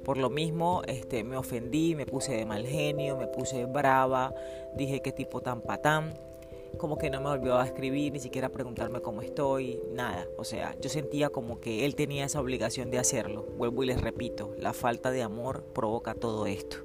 por 0.05 0.19
lo 0.19 0.31
mismo 0.31 0.83
este, 0.87 1.25
me 1.25 1.37
ofendí, 1.37 1.95
me 1.95 2.07
puse 2.07 2.33
de 2.33 2.47
mal 2.47 2.67
genio, 2.67 3.17
me 3.17 3.27
puse 3.27 3.65
brava, 3.65 4.35
dije 4.77 5.01
qué 5.01 5.13
tipo 5.13 5.41
tan 5.41 5.61
patán 5.63 6.15
como 6.77 6.99
que 6.99 7.11
no 7.11 7.21
me 7.21 7.29
volvió 7.29 7.57
a 7.57 7.65
escribir, 7.65 8.13
ni 8.13 8.21
siquiera 8.21 8.49
a 8.49 8.51
preguntarme 8.51 9.01
cómo 9.01 9.23
estoy, 9.23 9.81
nada. 9.93 10.27
O 10.37 10.45
sea, 10.45 10.77
yo 10.81 10.89
sentía 10.89 11.31
como 11.31 11.61
que 11.61 11.85
él 11.85 11.95
tenía 11.95 12.25
esa 12.25 12.41
obligación 12.41 12.91
de 12.91 12.99
hacerlo. 12.99 13.47
Vuelvo 13.57 13.83
y 13.83 13.87
les 13.87 14.01
repito, 14.01 14.55
la 14.59 14.73
falta 14.73 15.11
de 15.11 15.23
amor 15.23 15.65
provoca 15.75 16.15
todo 16.15 16.47
esto. 16.47 16.79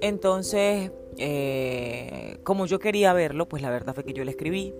Entonces, 0.00 0.90
eh, 1.18 2.38
como 2.42 2.66
yo 2.66 2.78
quería 2.78 3.12
verlo, 3.12 3.48
pues 3.48 3.62
la 3.62 3.70
verdad 3.70 3.94
fue 3.94 4.04
que 4.04 4.12
yo 4.12 4.24
le 4.24 4.30
escribí, 4.30 4.74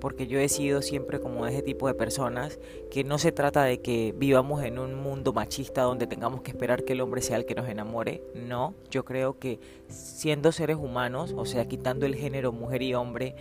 porque 0.00 0.26
yo 0.26 0.38
he 0.38 0.48
sido 0.48 0.82
siempre 0.82 1.20
como 1.20 1.46
ese 1.46 1.62
tipo 1.62 1.86
de 1.86 1.94
personas, 1.94 2.58
que 2.90 3.04
no 3.04 3.18
se 3.18 3.32
trata 3.32 3.64
de 3.64 3.80
que 3.80 4.14
vivamos 4.16 4.62
en 4.62 4.78
un 4.78 4.94
mundo 4.94 5.32
machista 5.32 5.82
donde 5.82 6.06
tengamos 6.06 6.42
que 6.42 6.50
esperar 6.50 6.84
que 6.84 6.92
el 6.94 7.00
hombre 7.00 7.22
sea 7.22 7.36
el 7.36 7.46
que 7.46 7.54
nos 7.54 7.68
enamore, 7.68 8.22
no, 8.34 8.74
yo 8.90 9.04
creo 9.04 9.38
que 9.38 9.60
siendo 9.88 10.52
seres 10.52 10.76
humanos, 10.76 11.34
o 11.36 11.44
sea, 11.44 11.66
quitando 11.66 12.06
el 12.06 12.14
género 12.14 12.52
mujer 12.52 12.82
y 12.82 12.94
hombre, 12.94 13.34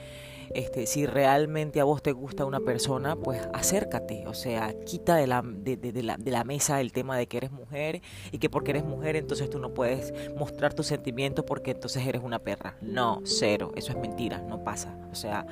este, 0.54 0.86
si 0.86 1.06
realmente 1.06 1.80
a 1.80 1.84
vos 1.84 2.02
te 2.02 2.12
gusta 2.12 2.46
una 2.46 2.60
persona, 2.60 3.16
pues 3.16 3.48
acércate, 3.54 4.26
o 4.28 4.34
sea, 4.34 4.74
quita 4.86 5.16
de 5.16 5.28
la, 5.28 5.42
de, 5.44 6.04
la, 6.04 6.18
de 6.18 6.32
la 6.32 6.44
mesa 6.44 6.80
el 6.82 6.92
tema 6.92 7.18
de 7.18 7.28
que 7.28 7.38
eres 7.38 7.52
mujer 7.52 8.02
y 8.32 8.38
que 8.38 8.50
porque 8.50 8.72
eres 8.72 8.86
mujer 8.86 9.16
entonces 9.16 9.50
tú 9.50 9.60
no 9.60 9.74
puedes 9.74 10.14
mostrar 10.36 10.74
tus 10.74 10.88
sentimientos 10.88 11.46
porque 11.46 11.72
entonces 11.72 12.06
eres 12.06 12.22
una 12.24 12.40
perra. 12.40 12.78
No, 12.82 13.22
cero, 13.26 13.72
eso 13.76 13.92
es 13.92 13.98
mentira, 13.98 14.40
no 14.42 14.64
pasa. 14.64 14.98
O 15.12 15.16
sea, 15.16 15.46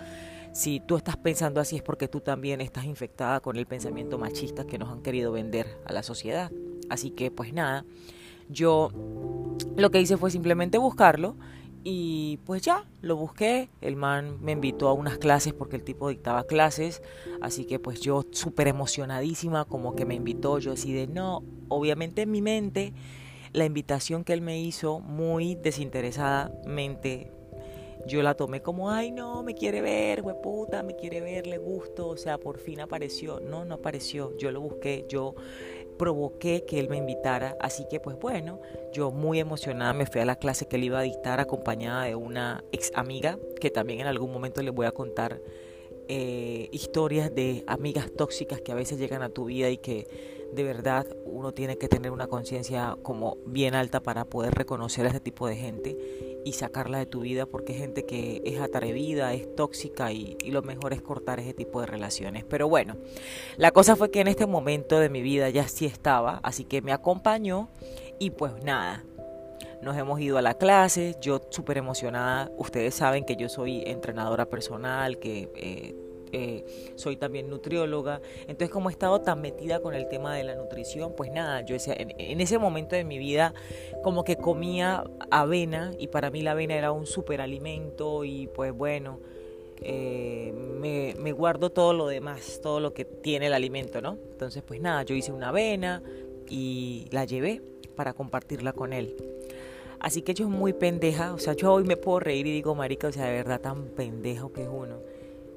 si 0.55 0.79
tú 0.79 0.95
estás 0.95 1.17
pensando 1.17 1.59
así 1.59 1.75
es 1.75 1.83
porque 1.83 2.07
tú 2.07 2.21
también 2.21 2.61
estás 2.61 2.85
infectada 2.85 3.41
con 3.41 3.57
el 3.57 3.65
pensamiento 3.65 4.17
machista 4.17 4.65
que 4.65 4.77
nos 4.77 4.89
han 4.89 5.01
querido 5.01 5.33
vender 5.33 5.81
a 5.85 5.91
la 5.91 6.01
sociedad. 6.01 6.49
Así 6.89 7.11
que 7.11 7.29
pues 7.29 7.51
nada, 7.51 7.83
yo 8.47 8.89
lo 9.75 9.91
que 9.91 9.99
hice 9.99 10.15
fue 10.15 10.31
simplemente 10.31 10.77
buscarlo 10.77 11.35
y 11.83 12.39
pues 12.45 12.61
ya, 12.61 12.85
lo 13.01 13.17
busqué, 13.17 13.69
el 13.81 13.97
man 13.97 14.37
me 14.41 14.53
invitó 14.53 14.87
a 14.87 14.93
unas 14.93 15.17
clases 15.17 15.53
porque 15.53 15.75
el 15.75 15.83
tipo 15.83 16.07
dictaba 16.07 16.45
clases, 16.45 17.01
así 17.41 17.65
que 17.65 17.77
pues 17.77 17.99
yo 17.99 18.23
súper 18.31 18.69
emocionadísima 18.69 19.65
como 19.65 19.93
que 19.93 20.05
me 20.05 20.15
invitó, 20.15 20.59
yo 20.59 20.71
así 20.71 20.93
de 20.93 21.07
no, 21.07 21.43
obviamente 21.67 22.21
en 22.21 22.31
mi 22.31 22.41
mente 22.41 22.93
la 23.51 23.65
invitación 23.65 24.23
que 24.23 24.31
él 24.31 24.41
me 24.41 24.61
hizo 24.61 25.01
muy 25.01 25.55
desinteresadamente 25.55 27.33
yo 28.05 28.21
la 28.21 28.35
tomé 28.35 28.61
como, 28.61 28.91
ay 28.91 29.11
no, 29.11 29.43
me 29.43 29.53
quiere 29.53 29.81
ver, 29.81 30.23
puta, 30.41 30.83
me 30.83 30.95
quiere 30.95 31.21
ver, 31.21 31.47
le 31.47 31.57
gusto, 31.57 32.07
o 32.07 32.17
sea, 32.17 32.37
por 32.37 32.59
fin 32.59 32.79
apareció. 32.79 33.39
No, 33.39 33.65
no 33.65 33.75
apareció, 33.75 34.35
yo 34.37 34.51
lo 34.51 34.61
busqué, 34.61 35.05
yo 35.09 35.35
provoqué 35.97 36.65
que 36.65 36.79
él 36.79 36.89
me 36.89 36.97
invitara, 36.97 37.55
así 37.59 37.85
que 37.89 37.99
pues 37.99 38.17
bueno, 38.19 38.59
yo 38.93 39.11
muy 39.11 39.39
emocionada 39.39 39.93
me 39.93 40.05
fui 40.05 40.21
a 40.21 40.25
la 40.25 40.35
clase 40.35 40.67
que 40.67 40.75
él 40.75 40.83
iba 40.83 40.99
a 40.99 41.03
dictar 41.03 41.39
acompañada 41.39 42.03
de 42.03 42.15
una 42.15 42.63
ex 42.71 42.91
amiga, 42.95 43.39
que 43.59 43.71
también 43.71 44.01
en 44.01 44.07
algún 44.07 44.31
momento 44.31 44.61
les 44.61 44.73
voy 44.73 44.85
a 44.85 44.91
contar 44.91 45.41
eh, 46.07 46.69
historias 46.71 47.33
de 47.33 47.63
amigas 47.65 48.11
tóxicas 48.15 48.61
que 48.61 48.71
a 48.71 48.75
veces 48.75 48.99
llegan 48.99 49.23
a 49.23 49.29
tu 49.29 49.45
vida 49.45 49.69
y 49.69 49.77
que 49.77 50.07
de 50.53 50.63
verdad 50.63 51.07
uno 51.25 51.53
tiene 51.53 51.77
que 51.77 51.87
tener 51.87 52.11
una 52.11 52.27
conciencia 52.27 52.95
como 53.01 53.37
bien 53.47 53.73
alta 53.73 54.01
para 54.01 54.25
poder 54.25 54.53
reconocer 54.53 55.05
a 55.07 55.09
ese 55.09 55.19
tipo 55.19 55.47
de 55.47 55.55
gente 55.55 55.97
y 56.45 56.53
sacarla 56.53 56.99
de 56.99 57.07
tu 57.07 57.21
vida 57.21 57.47
porque 57.47 57.73
es 57.73 57.79
gente 57.79 58.05
que 58.05 58.41
es 58.45 58.61
atrevida, 58.61 59.33
es 59.33 59.53
tóxica 59.55 60.13
y, 60.13 60.37
lo 60.45 60.61
mejor 60.61 60.93
es 60.93 61.01
cortar 61.01 61.39
ese 61.39 61.53
tipo 61.53 61.81
de 61.81 61.87
relaciones. 61.87 62.45
Pero 62.45 62.69
bueno, 62.69 62.95
la 63.57 63.71
cosa 63.71 63.95
fue 63.95 64.11
que 64.11 64.21
en 64.21 64.27
este 64.27 64.45
momento 64.45 64.99
de 64.99 65.09
mi 65.09 65.21
vida 65.21 65.49
ya 65.49 65.67
sí 65.67 65.87
estaba, 65.87 66.39
así 66.43 66.63
que 66.63 66.81
me 66.83 66.93
acompañó 66.93 67.69
y 68.19 68.29
pues 68.29 68.53
nada. 68.63 69.03
Nos 69.81 69.97
hemos 69.97 70.19
ido 70.21 70.37
a 70.37 70.41
la 70.41 70.53
clase, 70.53 71.15
yo 71.19 71.41
súper 71.49 71.77
emocionada. 71.79 72.51
Ustedes 72.57 72.93
saben 72.95 73.25
que 73.25 73.35
yo 73.35 73.49
soy 73.49 73.83
entrenadora 73.85 74.45
personal, 74.45 75.19
que 75.19 75.49
eh, 75.55 75.95
soy 76.95 77.17
también 77.17 77.49
nutrióloga. 77.49 78.21
Entonces, 78.41 78.69
como 78.69 78.89
he 78.89 78.91
estado 78.91 79.21
tan 79.21 79.41
metida 79.41 79.79
con 79.79 79.93
el 79.93 80.07
tema 80.07 80.35
de 80.35 80.43
la 80.43 80.55
nutrición, 80.55 81.13
pues 81.15 81.31
nada, 81.31 81.61
yo 81.61 81.75
en, 81.87 82.41
ese 82.41 82.57
momento 82.57 82.95
de 82.95 83.03
mi 83.03 83.17
vida, 83.17 83.53
como 84.03 84.23
que 84.23 84.37
comía 84.37 85.03
avena 85.31 85.93
y 85.99 86.07
para 86.07 86.29
mí 86.31 86.41
la 86.41 86.51
avena 86.51 86.75
era 86.75 86.91
un 86.91 87.05
superalimento 87.05 88.23
y 88.23 88.47
pues 88.47 88.73
bueno. 88.73 89.19
Eh, 89.81 90.53
me, 90.53 91.15
me, 91.19 91.33
guardo 91.33 91.69
todo 91.69 91.91
lo 91.91 92.07
demás, 92.07 92.61
todo 92.63 92.79
lo 92.79 92.93
que 92.93 93.03
tiene 93.03 93.47
el 93.47 93.53
alimento, 93.53 93.99
¿no? 93.99 94.17
Entonces, 94.31 94.63
pues 94.65 94.79
nada, 94.79 95.03
yo 95.03 95.15
hice 95.15 95.33
una 95.33 95.49
avena 95.49 96.01
y 96.49 97.07
la 97.11 97.25
llevé 97.25 97.61
para 97.93 98.13
compartirla 98.13 98.71
con 98.71 98.93
él. 98.93 99.17
Así 99.99 100.21
que 100.21 100.33
yo 100.33 100.47
muy 100.47 100.71
pendeja, 100.71 101.33
o 101.33 101.39
sea, 101.39 101.55
yo 101.55 101.73
hoy 101.73 101.83
me 101.83 101.97
puedo 101.97 102.21
reír 102.21 102.47
y 102.47 102.53
digo, 102.53 102.73
marica, 102.73 103.09
o 103.09 103.11
sea, 103.11 103.25
de 103.25 103.33
verdad 103.33 103.59
tan 103.59 103.87
pendejo 103.89 104.53
que 104.53 104.61
es 104.63 104.69
uno 104.71 104.95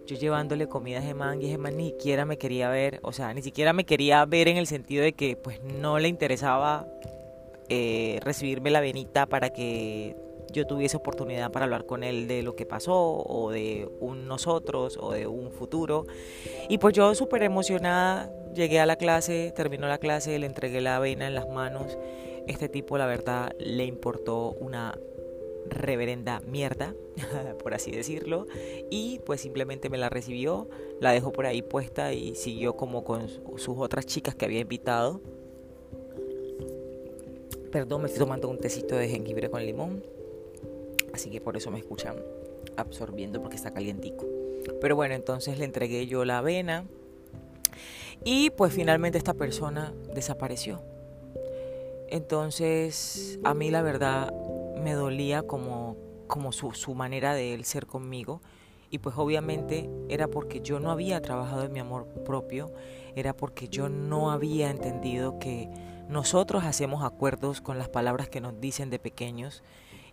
yo 0.09 0.17
llevándole 0.17 0.69
comida 0.69 0.99
a 0.99 1.03
Gemán 1.03 1.43
y 1.43 1.49
Gemán 1.49 1.77
ni 1.77 1.91
siquiera 1.91 2.25
me 2.25 2.39
quería 2.39 2.71
ver, 2.71 2.99
o 3.03 3.13
sea, 3.13 3.35
ni 3.35 3.43
siquiera 3.43 3.75
me 3.75 3.85
quería 3.85 4.25
ver 4.25 4.49
en 4.49 4.57
el 4.57 4.67
sentido 4.67 5.05
de 5.05 5.13
que 5.13 5.37
pues 5.37 5.63
no 5.63 5.99
le 5.99 6.09
interesaba 6.09 6.87
eh, 7.69 8.19
recibirme 8.23 8.71
la 8.71 8.81
venita 8.81 9.27
para 9.27 9.51
que 9.51 10.17
yo 10.51 10.67
tuviese 10.67 10.97
oportunidad 10.97 11.53
para 11.53 11.67
hablar 11.67 11.85
con 11.85 12.03
él 12.03 12.27
de 12.27 12.43
lo 12.43 12.57
que 12.57 12.65
pasó 12.65 12.97
o 12.97 13.51
de 13.51 13.87
un 14.01 14.27
nosotros 14.27 14.99
o 14.99 15.13
de 15.13 15.27
un 15.27 15.51
futuro. 15.51 16.07
Y 16.71 16.79
pues 16.79 16.95
yo 16.95 17.15
súper 17.15 17.43
emocionada 17.43 18.33
llegué 18.55 18.81
a 18.81 18.87
la 18.87 18.97
clase, 18.97 19.53
terminó 19.55 19.89
la 19.89 19.99
clase, 19.99 20.39
le 20.39 20.47
entregué 20.47 20.81
la 20.81 20.97
avena 20.97 21.27
en 21.27 21.35
las 21.35 21.51
manos. 21.51 21.99
Este 22.47 22.71
tipo 22.71 22.97
la 22.97 23.05
verdad 23.05 23.53
le 23.59 23.85
importó 23.85 24.53
una 24.53 24.97
reverenda 25.71 26.41
mierda, 26.41 26.95
por 27.63 27.75
así 27.75 27.91
decirlo, 27.91 28.47
y 28.91 29.21
pues 29.25 29.41
simplemente 29.41 29.89
me 29.91 29.99
la 29.99 30.09
recibió, 30.09 30.69
la 31.01 31.13
dejó 31.13 31.33
por 31.33 31.47
ahí 31.47 31.63
puesta 31.63 32.13
y 32.13 32.35
siguió 32.35 32.77
como 32.77 33.05
con 33.05 33.29
sus 33.29 33.79
otras 33.79 34.07
chicas 34.07 34.35
que 34.35 34.45
había 34.45 34.61
invitado. 34.61 35.21
Perdón, 37.73 38.03
me 38.03 38.07
estoy 38.07 38.21
tomando 38.21 38.49
un 38.49 38.59
tecito 38.59 38.97
de 38.97 39.09
jengibre 39.09 39.51
con 39.51 39.65
limón, 39.65 40.03
así 41.13 41.31
que 41.31 41.41
por 41.41 41.57
eso 41.57 41.71
me 41.71 41.79
escuchan 41.79 42.17
absorbiendo 42.77 43.41
porque 43.41 43.57
está 43.57 43.73
calientico. 43.73 44.27
Pero 44.81 44.97
bueno, 44.97 45.15
entonces 45.15 45.59
le 45.59 45.65
entregué 45.65 46.07
yo 46.07 46.25
la 46.25 46.39
avena 46.39 46.87
y 48.25 48.51
pues 48.51 48.73
finalmente 48.73 49.19
esta 49.19 49.35
persona 49.35 49.93
desapareció. 50.15 50.81
Entonces, 52.11 53.39
a 53.45 53.55
mí 53.55 53.71
la 53.71 53.83
verdad 53.83 54.33
me 54.89 54.95
dolía 54.95 55.43
como, 55.43 55.99
como 56.29 56.51
su, 56.51 56.73
su 56.73 56.95
manera 56.95 57.35
de 57.35 57.53
él 57.53 57.67
ser 57.67 57.87
conmigo. 57.87 58.41
Y 58.91 59.01
pues 59.01 59.19
obviamente 59.19 59.91
era 60.09 60.29
porque 60.29 60.63
yo 60.63 60.81
no 60.81 60.91
había 60.91 61.21
trabajado 61.21 61.65
en 61.65 61.73
mi 61.73 61.79
amor 61.79 62.07
propio, 62.25 62.73
era 63.15 63.37
porque 63.37 63.69
yo 63.69 63.91
no 63.91 64.31
había 64.31 64.71
entendido 64.71 65.39
que 65.39 65.69
nosotros 66.09 66.65
hacemos 66.65 67.05
acuerdos 67.05 67.61
con 67.61 67.77
las 67.77 67.91
palabras 67.91 68.31
que 68.31 68.41
nos 68.41 68.59
dicen 68.61 68.89
de 68.89 68.99
pequeños 68.99 69.63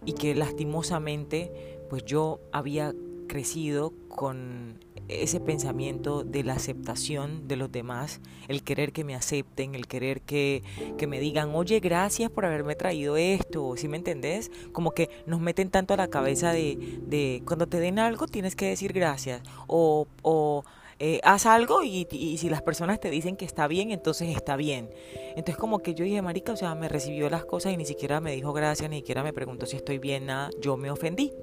y 0.04 0.12
que 0.12 0.36
lastimosamente 0.36 1.80
pues 1.90 2.04
yo 2.04 2.42
había 2.52 2.94
crecido 3.30 3.94
con 4.10 4.84
ese 5.08 5.40
pensamiento 5.40 6.24
de 6.24 6.44
la 6.44 6.54
aceptación 6.54 7.48
de 7.48 7.56
los 7.56 7.72
demás, 7.72 8.22
el 8.48 8.64
querer 8.64 8.92
que 8.92 9.04
me 9.04 9.16
acepten, 9.16 9.76
el 9.76 9.88
querer 9.88 10.22
que, 10.22 10.64
que 10.98 11.08
me 11.08 11.20
digan, 11.20 11.54
oye, 11.54 11.80
gracias 11.80 12.30
por 12.32 12.46
haberme 12.46 12.76
traído 12.76 13.18
esto, 13.18 13.76
¿sí 13.78 13.88
me 13.88 13.98
entendés? 13.98 14.52
Como 14.72 14.92
que 14.92 15.10
nos 15.26 15.40
meten 15.40 15.70
tanto 15.70 15.94
a 15.94 15.98
la 15.98 16.08
cabeza 16.08 16.52
de, 16.52 17.00
de 17.06 17.42
cuando 17.46 17.68
te 17.68 17.80
den 17.80 18.00
algo 18.00 18.28
tienes 18.28 18.56
que 18.56 18.68
decir 18.68 18.94
gracias, 18.94 19.42
o, 19.68 20.08
o 20.22 20.64
eh, 20.98 21.20
haz 21.24 21.46
algo 21.46 21.84
y, 21.84 22.08
y, 22.10 22.38
si 22.38 22.50
las 22.50 22.62
personas 22.62 23.02
te 23.02 23.10
dicen 23.10 23.36
que 23.36 23.44
está 23.44 23.68
bien, 23.68 23.92
entonces 23.92 24.30
está 24.30 24.56
bien. 24.56 24.90
Entonces 25.36 25.58
como 25.58 25.80
que 25.80 25.94
yo 25.94 26.06
dije, 26.06 26.22
marica, 26.22 26.54
o 26.54 26.56
sea, 26.56 26.74
me 26.74 26.88
recibió 26.88 27.30
las 27.30 27.44
cosas 27.44 27.74
y 27.74 27.78
ni 27.78 27.86
siquiera 27.86 28.22
me 28.22 28.34
dijo 28.34 28.54
gracias, 28.54 28.90
ni 28.90 28.98
siquiera 28.98 29.22
me 29.22 29.34
preguntó 29.34 29.66
si 29.66 29.76
estoy 29.76 29.98
bien, 30.00 30.28
nada, 30.28 30.50
yo 30.62 30.78
me 30.78 30.90
ofendí. 30.90 31.34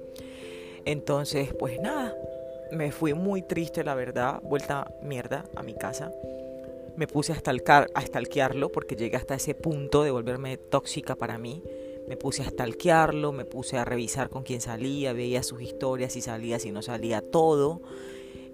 Entonces, 0.85 1.53
pues 1.53 1.79
nada, 1.79 2.15
me 2.73 2.91
fui 2.91 3.13
muy 3.13 3.41
triste, 3.41 3.83
la 3.83 3.95
verdad, 3.95 4.41
vuelta 4.43 4.91
mierda 5.01 5.45
a 5.55 5.63
mi 5.63 5.73
casa. 5.73 6.11
Me 6.95 7.07
puse 7.07 7.31
a, 7.31 7.35
stalcar, 7.35 7.87
a 7.95 8.01
stalkearlo 8.01 8.71
porque 8.71 8.95
llegué 8.95 9.17
hasta 9.17 9.35
ese 9.35 9.55
punto 9.55 10.03
de 10.03 10.11
volverme 10.11 10.57
tóxica 10.57 11.15
para 11.15 11.37
mí. 11.37 11.63
Me 12.07 12.17
puse 12.17 12.43
a 12.43 12.49
stalkearlo, 12.49 13.31
me 13.31 13.45
puse 13.45 13.77
a 13.77 13.85
revisar 13.85 14.29
con 14.29 14.43
quién 14.43 14.61
salía, 14.61 15.13
veía 15.13 15.41
sus 15.41 15.61
historias, 15.61 16.13
si 16.13 16.21
salía, 16.21 16.59
si 16.59 16.71
no 16.71 16.81
salía, 16.81 17.21
todo. 17.21 17.81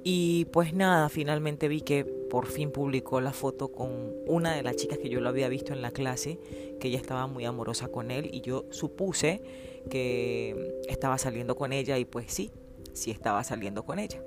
Y 0.04 0.46
pues 0.46 0.74
nada, 0.74 1.10
finalmente 1.10 1.68
vi 1.68 1.82
que 1.82 2.06
por 2.06 2.48
fin 2.48 2.72
publicó 2.72 3.20
la 3.20 3.34
foto 3.34 3.72
con 3.72 4.14
una 4.28 4.56
de 4.56 4.64
las 4.64 4.78
chicas 4.78 5.00
que 5.00 5.10
yo 5.10 5.20
lo 5.20 5.28
había 5.28 5.50
visto 5.50 5.74
en 5.74 5.82
la 5.82 5.92
clase, 5.92 6.40
que 6.80 6.88
ella 6.88 7.00
estaba 7.00 7.28
muy 7.28 7.44
amorosa 7.44 7.90
con 7.90 8.12
él 8.12 8.30
y 8.32 8.42
yo 8.42 8.66
supuse 8.70 9.42
que 9.90 10.78
estaba 10.88 11.18
saliendo 11.18 11.56
con 11.56 11.74
ella 11.74 11.98
y 11.98 12.06
pues 12.06 12.32
sí, 12.32 12.52
sí 13.00 13.12
estaba 13.12 13.44
saliendo 13.44 13.84
con 13.84 14.00
ella. 14.00 14.22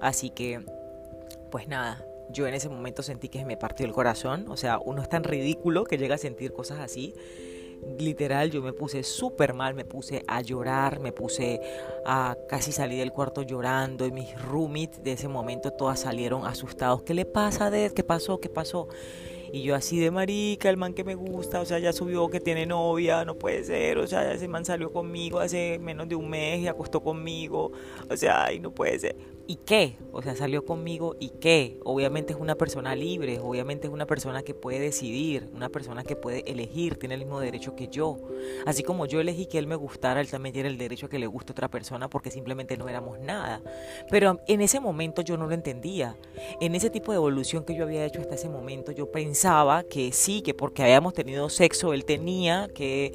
Así 0.00 0.30
que, 0.30 0.60
pues 1.50 1.68
nada, 1.68 2.04
yo 2.30 2.46
en 2.46 2.54
ese 2.54 2.68
momento 2.68 3.02
sentí 3.02 3.28
que 3.28 3.44
me 3.44 3.56
partió 3.56 3.86
el 3.86 3.92
corazón, 3.92 4.46
o 4.48 4.56
sea, 4.56 4.78
uno 4.78 5.02
es 5.02 5.08
tan 5.08 5.24
ridículo 5.24 5.84
que 5.84 5.98
llega 5.98 6.14
a 6.14 6.18
sentir 6.18 6.52
cosas 6.52 6.78
así 6.78 7.14
literal 7.98 8.50
yo 8.50 8.62
me 8.62 8.72
puse 8.72 9.02
súper 9.02 9.54
mal, 9.54 9.74
me 9.74 9.84
puse 9.84 10.22
a 10.26 10.40
llorar, 10.40 11.00
me 11.00 11.12
puse 11.12 11.60
a 12.04 12.36
casi 12.48 12.72
salir 12.72 12.98
del 12.98 13.12
cuarto 13.12 13.42
llorando 13.42 14.06
y 14.06 14.12
mis 14.12 14.40
roomies 14.40 15.02
de 15.02 15.12
ese 15.12 15.28
momento 15.28 15.70
todas 15.72 16.00
salieron 16.00 16.46
asustados. 16.46 17.02
¿Qué 17.02 17.14
le 17.14 17.24
pasa, 17.24 17.70
Ded? 17.70 17.92
¿Qué 17.92 18.04
pasó? 18.04 18.40
¿Qué 18.40 18.48
pasó? 18.48 18.88
Y 19.52 19.62
yo 19.62 19.74
así 19.74 19.98
de 19.98 20.10
marica, 20.10 20.70
el 20.70 20.76
man 20.76 20.94
que 20.94 21.04
me 21.04 21.14
gusta, 21.14 21.60
o 21.60 21.64
sea, 21.64 21.78
ya 21.78 21.92
subió 21.92 22.28
que 22.28 22.40
tiene 22.40 22.66
novia, 22.66 23.24
no 23.24 23.34
puede 23.34 23.64
ser, 23.64 23.98
o 23.98 24.06
sea, 24.06 24.32
ese 24.32 24.48
man 24.48 24.64
salió 24.64 24.92
conmigo 24.92 25.40
hace 25.40 25.78
menos 25.80 26.08
de 26.08 26.14
un 26.14 26.30
mes 26.30 26.60
y 26.60 26.68
acostó 26.68 27.00
conmigo, 27.02 27.72
o 28.08 28.16
sea, 28.16 28.44
ay, 28.44 28.60
no 28.60 28.72
puede 28.72 28.98
ser. 28.98 29.16
¿Y 29.50 29.56
qué? 29.56 29.96
O 30.12 30.22
sea, 30.22 30.36
salió 30.36 30.64
conmigo 30.64 31.16
y 31.18 31.30
qué? 31.30 31.80
Obviamente 31.82 32.32
es 32.32 32.38
una 32.38 32.54
persona 32.54 32.94
libre, 32.94 33.40
obviamente 33.40 33.88
es 33.88 33.92
una 33.92 34.06
persona 34.06 34.44
que 34.44 34.54
puede 34.54 34.78
decidir, 34.78 35.50
una 35.52 35.68
persona 35.68 36.04
que 36.04 36.14
puede 36.14 36.48
elegir, 36.48 36.96
tiene 36.96 37.16
el 37.16 37.22
mismo 37.22 37.40
derecho 37.40 37.74
que 37.74 37.88
yo. 37.88 38.16
Así 38.64 38.84
como 38.84 39.06
yo 39.06 39.20
elegí 39.20 39.46
que 39.46 39.58
él 39.58 39.66
me 39.66 39.74
gustara, 39.74 40.20
él 40.20 40.30
también 40.30 40.52
tiene 40.52 40.68
el 40.68 40.78
derecho 40.78 41.06
a 41.06 41.08
que 41.08 41.18
le 41.18 41.26
guste 41.26 41.50
otra 41.50 41.66
persona 41.66 42.08
porque 42.08 42.30
simplemente 42.30 42.76
no 42.76 42.88
éramos 42.88 43.18
nada. 43.18 43.60
Pero 44.08 44.38
en 44.46 44.60
ese 44.60 44.78
momento 44.78 45.20
yo 45.20 45.36
no 45.36 45.48
lo 45.48 45.54
entendía. 45.54 46.16
En 46.60 46.76
ese 46.76 46.88
tipo 46.88 47.10
de 47.10 47.16
evolución 47.16 47.64
que 47.64 47.74
yo 47.74 47.82
había 47.82 48.06
hecho 48.06 48.20
hasta 48.20 48.36
ese 48.36 48.48
momento, 48.48 48.92
yo 48.92 49.10
que 49.88 50.12
sí, 50.12 50.42
que 50.42 50.52
porque 50.52 50.82
habíamos 50.82 51.14
tenido 51.14 51.48
sexo, 51.48 51.94
él 51.94 52.04
tenía 52.04 52.68
que 52.74 53.12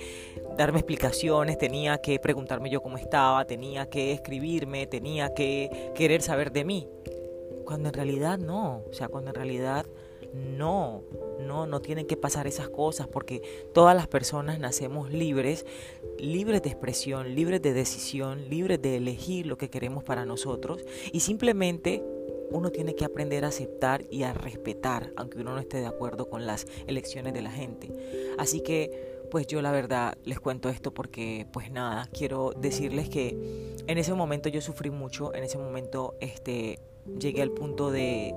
darme 0.57 0.79
explicaciones, 0.79 1.57
tenía 1.57 1.99
que 1.99 2.19
preguntarme 2.19 2.71
yo 2.71 2.81
cómo 2.81 2.97
estaba, 2.97 3.45
tenía 3.45 3.89
que 3.89 4.11
escribirme, 4.11 4.87
tenía 4.87 5.33
que 5.35 5.91
querer 5.93 6.23
saber 6.23 6.51
de 6.51 6.65
mí. 6.65 6.87
Cuando 7.63 7.89
en 7.89 7.93
realidad 7.93 8.39
no, 8.39 8.83
o 8.89 8.93
sea, 8.93 9.07
cuando 9.07 9.29
en 9.29 9.35
realidad 9.35 9.85
no, 10.33 11.03
no, 11.39 11.67
no 11.67 11.79
tienen 11.79 12.07
que 12.07 12.17
pasar 12.17 12.47
esas 12.47 12.69
cosas 12.69 13.07
porque 13.07 13.41
todas 13.73 13.95
las 13.95 14.07
personas 14.07 14.57
nacemos 14.59 15.11
libres, 15.11 15.65
libres 16.17 16.63
de 16.63 16.69
expresión, 16.69 17.35
libres 17.35 17.61
de 17.61 17.73
decisión, 17.73 18.49
libres 18.49 18.81
de 18.81 18.97
elegir 18.97 19.45
lo 19.45 19.57
que 19.57 19.69
queremos 19.69 20.03
para 20.03 20.25
nosotros 20.25 20.83
y 21.11 21.19
simplemente 21.19 22.03
uno 22.51 22.71
tiene 22.71 22.95
que 22.95 23.05
aprender 23.05 23.45
a 23.45 23.49
aceptar 23.49 24.05
y 24.09 24.23
a 24.23 24.33
respetar, 24.33 25.11
aunque 25.15 25.39
uno 25.39 25.53
no 25.53 25.59
esté 25.59 25.77
de 25.77 25.87
acuerdo 25.87 26.29
con 26.29 26.45
las 26.45 26.65
elecciones 26.87 27.33
de 27.33 27.41
la 27.41 27.51
gente. 27.51 27.91
Así 28.37 28.61
que 28.61 29.15
pues 29.31 29.47
yo 29.47 29.61
la 29.61 29.71
verdad 29.71 30.17
les 30.23 30.39
cuento 30.39 30.69
esto 30.69 30.93
porque 30.93 31.47
pues 31.51 31.71
nada, 31.71 32.07
quiero 32.13 32.53
decirles 32.55 33.09
que 33.09 33.75
en 33.87 33.97
ese 33.97 34.13
momento 34.13 34.49
yo 34.49 34.61
sufrí 34.61 34.91
mucho, 34.91 35.33
en 35.33 35.43
ese 35.43 35.57
momento 35.57 36.15
este 36.21 36.79
llegué 37.19 37.41
al 37.41 37.51
punto 37.51 37.91
de 37.91 38.33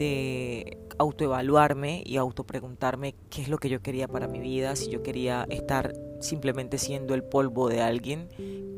de 0.00 0.78
autoevaluarme 0.96 2.02
y 2.06 2.16
autopreguntarme 2.16 3.14
qué 3.28 3.42
es 3.42 3.48
lo 3.48 3.58
que 3.58 3.68
yo 3.68 3.82
quería 3.82 4.08
para 4.08 4.28
mi 4.28 4.40
vida, 4.40 4.74
si 4.74 4.90
yo 4.90 5.02
quería 5.02 5.46
estar 5.50 5.92
simplemente 6.20 6.78
siendo 6.78 7.14
el 7.14 7.22
polvo 7.22 7.68
de 7.68 7.82
alguien 7.82 8.28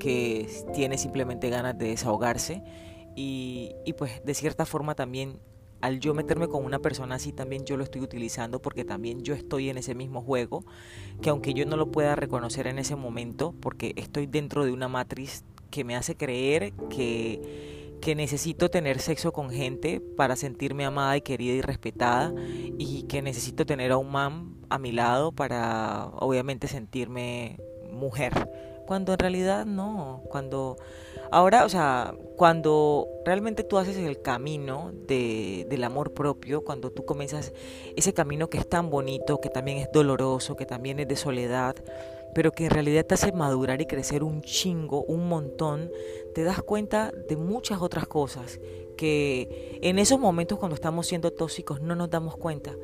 que 0.00 0.48
tiene 0.74 0.98
simplemente 0.98 1.48
ganas 1.48 1.78
de 1.78 1.86
desahogarse 1.86 2.64
y, 3.14 3.74
pues 3.98 4.24
de 4.24 4.34
cierta 4.34 4.66
forma 4.66 4.94
también 4.94 5.38
al 5.80 5.98
yo 5.98 6.14
meterme 6.14 6.48
con 6.48 6.64
una 6.64 6.78
persona 6.78 7.16
así 7.16 7.32
también 7.32 7.64
yo 7.64 7.76
lo 7.76 7.82
estoy 7.82 8.02
utilizando 8.02 8.62
porque 8.62 8.84
también 8.84 9.22
yo 9.22 9.34
estoy 9.34 9.68
en 9.68 9.78
ese 9.78 9.94
mismo 9.94 10.22
juego, 10.22 10.64
que 11.20 11.30
aunque 11.30 11.54
yo 11.54 11.66
no 11.66 11.76
lo 11.76 11.90
pueda 11.90 12.14
reconocer 12.14 12.68
en 12.68 12.78
ese 12.78 12.94
momento, 12.94 13.52
porque 13.60 13.92
estoy 13.96 14.26
dentro 14.26 14.64
de 14.64 14.72
una 14.72 14.88
matriz 14.88 15.44
que 15.70 15.82
me 15.82 15.96
hace 15.96 16.16
creer 16.16 16.72
que, 16.88 17.98
que 18.00 18.14
necesito 18.14 18.68
tener 18.68 19.00
sexo 19.00 19.32
con 19.32 19.50
gente 19.50 20.00
para 20.00 20.36
sentirme 20.36 20.84
amada 20.84 21.16
y 21.16 21.22
querida 21.22 21.54
y 21.54 21.62
respetada 21.62 22.32
y 22.78 23.02
que 23.04 23.22
necesito 23.22 23.66
tener 23.66 23.90
a 23.90 23.96
un 23.96 24.12
man 24.12 24.54
a 24.68 24.78
mi 24.78 24.92
lado 24.92 25.32
para 25.32 26.06
obviamente 26.18 26.68
sentirme 26.68 27.58
mujer, 27.90 28.32
cuando 28.92 29.14
en 29.14 29.18
realidad 29.20 29.64
no, 29.64 30.22
cuando 30.28 30.76
Ahora, 31.30 31.64
o 31.64 31.68
sea, 31.70 32.14
cuando 32.36 33.08
realmente 33.24 33.64
tú 33.64 33.78
haces 33.78 33.96
el 33.96 34.20
camino 34.20 34.92
de, 35.08 35.66
del 35.70 35.82
amor 35.82 36.12
propio, 36.12 36.62
cuando 36.62 36.90
tú 36.90 37.06
comienzas 37.06 37.54
ese 37.96 38.12
camino 38.12 38.50
que 38.50 38.58
es 38.58 38.68
tan 38.68 38.90
bonito, 38.90 39.40
que 39.40 39.48
también 39.48 39.78
es 39.78 39.90
doloroso, 39.90 40.56
que 40.56 40.66
también 40.66 41.00
es 41.00 41.08
de 41.08 41.16
soledad, 41.16 41.74
pero 42.34 42.52
que 42.52 42.66
en 42.66 42.70
realidad 42.70 43.06
te 43.06 43.14
hace 43.14 43.32
madurar 43.32 43.80
y 43.80 43.86
crecer 43.86 44.22
un 44.22 44.42
chingo, 44.42 45.04
un 45.04 45.26
montón, 45.26 45.90
te 46.34 46.44
das 46.44 46.62
cuenta 46.62 47.10
de 47.10 47.36
muchas 47.38 47.80
otras 47.80 48.06
cosas 48.06 48.60
que 48.98 49.78
en 49.80 49.98
esos 49.98 50.20
momentos 50.20 50.58
cuando 50.58 50.74
estamos 50.74 51.06
siendo 51.06 51.30
tóxicos 51.32 51.80
no 51.80 51.94
nos 51.94 52.10
damos 52.10 52.36
cuenta. 52.36 52.76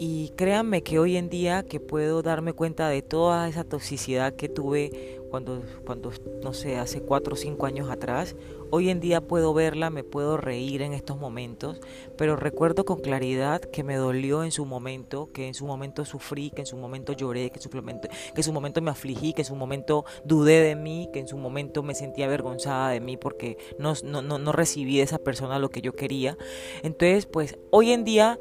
Y 0.00 0.28
créanme 0.36 0.82
que 0.84 1.00
hoy 1.00 1.16
en 1.16 1.28
día 1.28 1.64
que 1.64 1.80
puedo 1.80 2.22
darme 2.22 2.52
cuenta 2.52 2.88
de 2.88 3.02
toda 3.02 3.48
esa 3.48 3.64
toxicidad 3.64 4.32
que 4.32 4.48
tuve 4.48 5.18
cuando, 5.28 5.60
cuando 5.84 6.12
no 6.42 6.54
sé, 6.54 6.76
hace 6.76 7.02
cuatro 7.02 7.34
o 7.34 7.36
cinco 7.36 7.66
años 7.66 7.90
atrás, 7.90 8.36
hoy 8.70 8.90
en 8.90 9.00
día 9.00 9.20
puedo 9.20 9.52
verla, 9.54 9.90
me 9.90 10.04
puedo 10.04 10.36
reír 10.36 10.82
en 10.82 10.92
estos 10.92 11.18
momentos, 11.18 11.80
pero 12.16 12.36
recuerdo 12.36 12.84
con 12.84 13.00
claridad 13.00 13.60
que 13.60 13.82
me 13.82 13.96
dolió 13.96 14.44
en 14.44 14.52
su 14.52 14.64
momento, 14.64 15.30
que 15.32 15.48
en 15.48 15.54
su 15.54 15.66
momento 15.66 16.04
sufrí, 16.04 16.50
que 16.50 16.60
en 16.60 16.66
su 16.66 16.76
momento 16.76 17.12
lloré, 17.12 17.50
que 17.50 17.58
en 17.58 17.62
su 17.62 17.70
momento, 17.74 18.08
que 18.08 18.40
en 18.40 18.44
su 18.44 18.52
momento 18.52 18.80
me 18.80 18.92
afligí, 18.92 19.32
que 19.32 19.42
en 19.42 19.46
su 19.46 19.56
momento 19.56 20.04
dudé 20.24 20.62
de 20.62 20.76
mí, 20.76 21.08
que 21.12 21.18
en 21.18 21.26
su 21.26 21.36
momento 21.36 21.82
me 21.82 21.96
sentía 21.96 22.26
avergonzada 22.26 22.90
de 22.90 23.00
mí 23.00 23.16
porque 23.16 23.58
no, 23.78 23.94
no, 24.04 24.22
no, 24.22 24.38
no 24.38 24.52
recibí 24.52 24.98
de 24.98 25.02
esa 25.02 25.18
persona 25.18 25.58
lo 25.58 25.70
que 25.70 25.82
yo 25.82 25.94
quería. 25.94 26.38
Entonces, 26.84 27.26
pues 27.26 27.58
hoy 27.70 27.90
en 27.90 28.04
día 28.04 28.38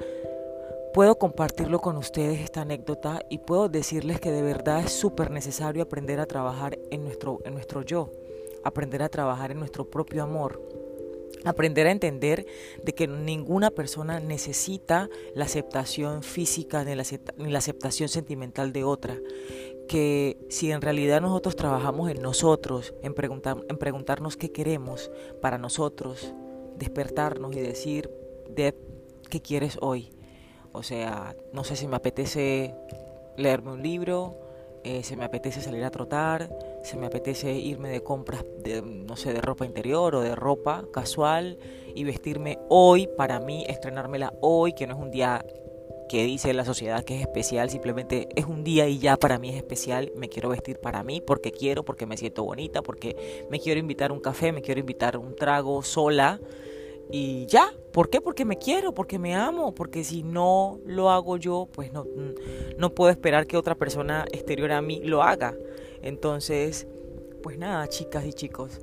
puedo 0.94 1.18
compartirlo 1.18 1.80
con 1.80 1.98
ustedes 1.98 2.40
esta 2.40 2.62
anécdota 2.62 3.22
y 3.30 3.40
puedo 3.40 3.70
decirles 3.70 4.20
que 4.20 4.32
de 4.32 4.42
verdad 4.42 4.84
es 4.84 4.92
súper 4.92 5.32
necesario 5.32 5.84
aprender 5.84 6.20
a 6.20 6.26
trabajar 6.26 6.78
en 6.92 7.04
nuestro, 7.04 7.40
en 7.46 7.54
nuestro 7.54 7.82
yo, 7.82 8.12
aprender 8.64 9.04
a 9.04 9.10
trabajar 9.10 9.52
en 9.52 9.60
nuestro 9.60 9.90
propio 9.90 10.24
amor, 10.24 10.62
aprender 11.46 11.88
a 11.88 11.92
entender 11.92 12.46
de 12.84 12.94
que 12.94 13.08
ninguna 13.08 13.72
persona 13.72 14.20
necesita 14.20 15.10
la 15.36 15.46
aceptación 15.46 16.24
física 16.24 16.84
ni 16.84 16.96
la, 17.50 17.58
aceptación 17.60 18.10
sentimental 18.10 18.74
de 18.74 18.84
otra, 18.84 19.18
que 19.88 20.38
si 20.50 20.72
en 20.72 20.82
realidad 20.82 21.22
nosotros 21.22 21.56
trabajamos 21.56 22.10
en 22.10 22.22
nosotros, 22.22 22.94
en, 23.02 23.16
en 23.70 23.78
preguntarnos 23.78 24.36
qué 24.36 24.52
queremos 24.52 25.12
para 25.42 25.58
nosotros, 25.58 26.34
despertarnos 26.78 27.56
y 27.56 27.60
decir, 27.60 28.10
de 28.50 28.76
¿qué 29.30 29.42
quieres 29.42 29.78
hoy? 29.82 30.10
O 30.78 30.84
sea, 30.84 31.36
no 31.54 31.64
sé 31.64 31.76
si 31.76 31.88
me 31.88 31.96
apetece 31.96 32.76
leerme 33.36 33.72
un 33.72 33.82
libro, 33.82 34.38
eh, 34.84 35.02
se 35.04 35.16
me 35.16 35.26
apetece 35.26 35.60
salir 35.60 35.84
a 35.84 35.90
trotar, 35.90 36.50
se 36.84 36.98
me 36.98 37.08
apetece 37.08 37.52
irme 37.54 37.90
de 37.90 38.04
compras 38.04 38.46
de, 38.64 38.82
no 38.84 39.16
sé, 39.16 39.34
de 39.34 39.42
ropa 39.42 39.66
interior 39.66 40.14
o 40.16 40.22
de 40.22 40.36
ropa 40.36 40.86
casual 40.94 41.58
y 41.96 42.04
vestirme 42.04 42.60
hoy 42.70 43.10
para 43.18 43.40
mí, 43.40 43.66
estrenármela 43.68 44.34
hoy, 44.40 44.74
que 44.74 44.86
no 44.86 44.94
es 44.94 45.00
un 45.00 45.10
día 45.10 45.44
que 46.08 46.24
dice 46.24 46.54
la 46.54 46.64
sociedad 46.64 47.04
que 47.04 47.16
es 47.16 47.22
especial, 47.22 47.70
simplemente 47.70 48.30
es 48.36 48.46
un 48.46 48.64
día 48.64 48.88
y 48.88 49.00
ya 49.00 49.18
para 49.18 49.40
mí 49.40 49.50
es 49.50 49.56
especial, 49.56 50.12
me 50.16 50.30
quiero 50.30 50.50
vestir 50.50 50.80
para 50.80 51.04
mí 51.04 51.22
porque 51.22 51.52
quiero, 51.52 51.84
porque 51.84 52.06
me 52.06 52.18
siento 52.18 52.44
bonita, 52.44 52.84
porque 52.84 53.46
me 53.50 53.60
quiero 53.60 53.80
invitar 53.80 54.12
un 54.12 54.20
café, 54.20 54.52
me 54.52 54.62
quiero 54.62 54.80
invitar 54.80 55.18
un 55.18 55.36
trago 55.36 55.82
sola 55.82 56.40
y 57.10 57.46
ya, 57.46 57.70
¿por 57.94 58.10
qué? 58.10 58.20
Porque 58.22 58.44
me 58.44 58.58
quiero, 58.58 58.94
porque 58.94 59.18
me 59.18 59.36
amo, 59.36 59.74
porque 59.74 60.04
si 60.04 60.24
no 60.24 60.80
lo 60.86 61.10
hago 61.10 61.38
yo, 61.38 61.68
pues 61.72 61.94
no, 61.94 62.06
no 62.78 62.94
puedo 62.94 63.10
esperar 63.12 63.48
que 63.48 63.58
otra 63.58 63.76
persona 63.76 64.26
exterior 64.32 64.72
a 64.72 64.82
mí 64.82 65.02
lo 65.04 65.24
haga. 65.24 65.56
Entonces, 66.02 66.88
pues 67.42 67.58
nada, 67.58 67.88
chicas 67.88 68.26
y 68.26 68.34
chicos, 68.34 68.82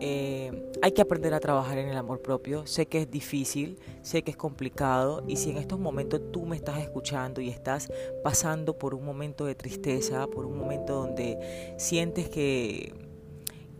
eh, 0.00 0.70
hay 0.82 0.92
que 0.92 1.02
aprender 1.02 1.34
a 1.34 1.40
trabajar 1.40 1.78
en 1.78 1.88
el 1.88 1.96
amor 1.96 2.22
propio. 2.22 2.66
Sé 2.66 2.86
que 2.86 3.02
es 3.02 3.10
difícil, 3.10 3.78
sé 4.02 4.22
que 4.22 4.30
es 4.30 4.36
complicado 4.36 5.24
y 5.26 5.36
si 5.36 5.50
en 5.50 5.58
estos 5.58 5.80
momentos 5.80 6.20
tú 6.32 6.46
me 6.46 6.56
estás 6.56 6.78
escuchando 6.78 7.40
y 7.40 7.48
estás 7.48 7.90
pasando 8.22 8.78
por 8.78 8.94
un 8.94 9.04
momento 9.04 9.44
de 9.44 9.56
tristeza, 9.56 10.26
por 10.28 10.46
un 10.46 10.56
momento 10.56 10.94
donde 10.94 11.74
sientes 11.76 12.28
que 12.28 12.92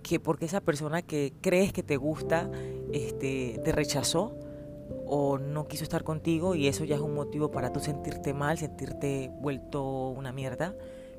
que 0.04 0.20
porque 0.20 0.44
esa 0.44 0.61
persona 0.61 1.02
que 1.02 1.33
crees 1.40 1.72
que 1.72 1.83
te 1.83 1.96
gusta 1.96 2.48
este, 2.94 3.61
te 3.64 3.72
rechazó 3.72 4.38
o 5.07 5.38
no 5.38 5.66
quiso 5.66 5.83
estar 5.83 6.04
contigo 6.04 6.54
y 6.54 6.68
eso 6.68 6.85
ya 6.85 6.94
es 6.94 7.00
un 7.00 7.14
motivo 7.14 7.50
para 7.50 7.72
tú 7.72 7.80
sentirte 7.80 8.33
mal, 8.33 8.57
sentirte 8.57 9.33
vuelto 9.40 10.11
una 10.11 10.33
mierda, 10.33 10.76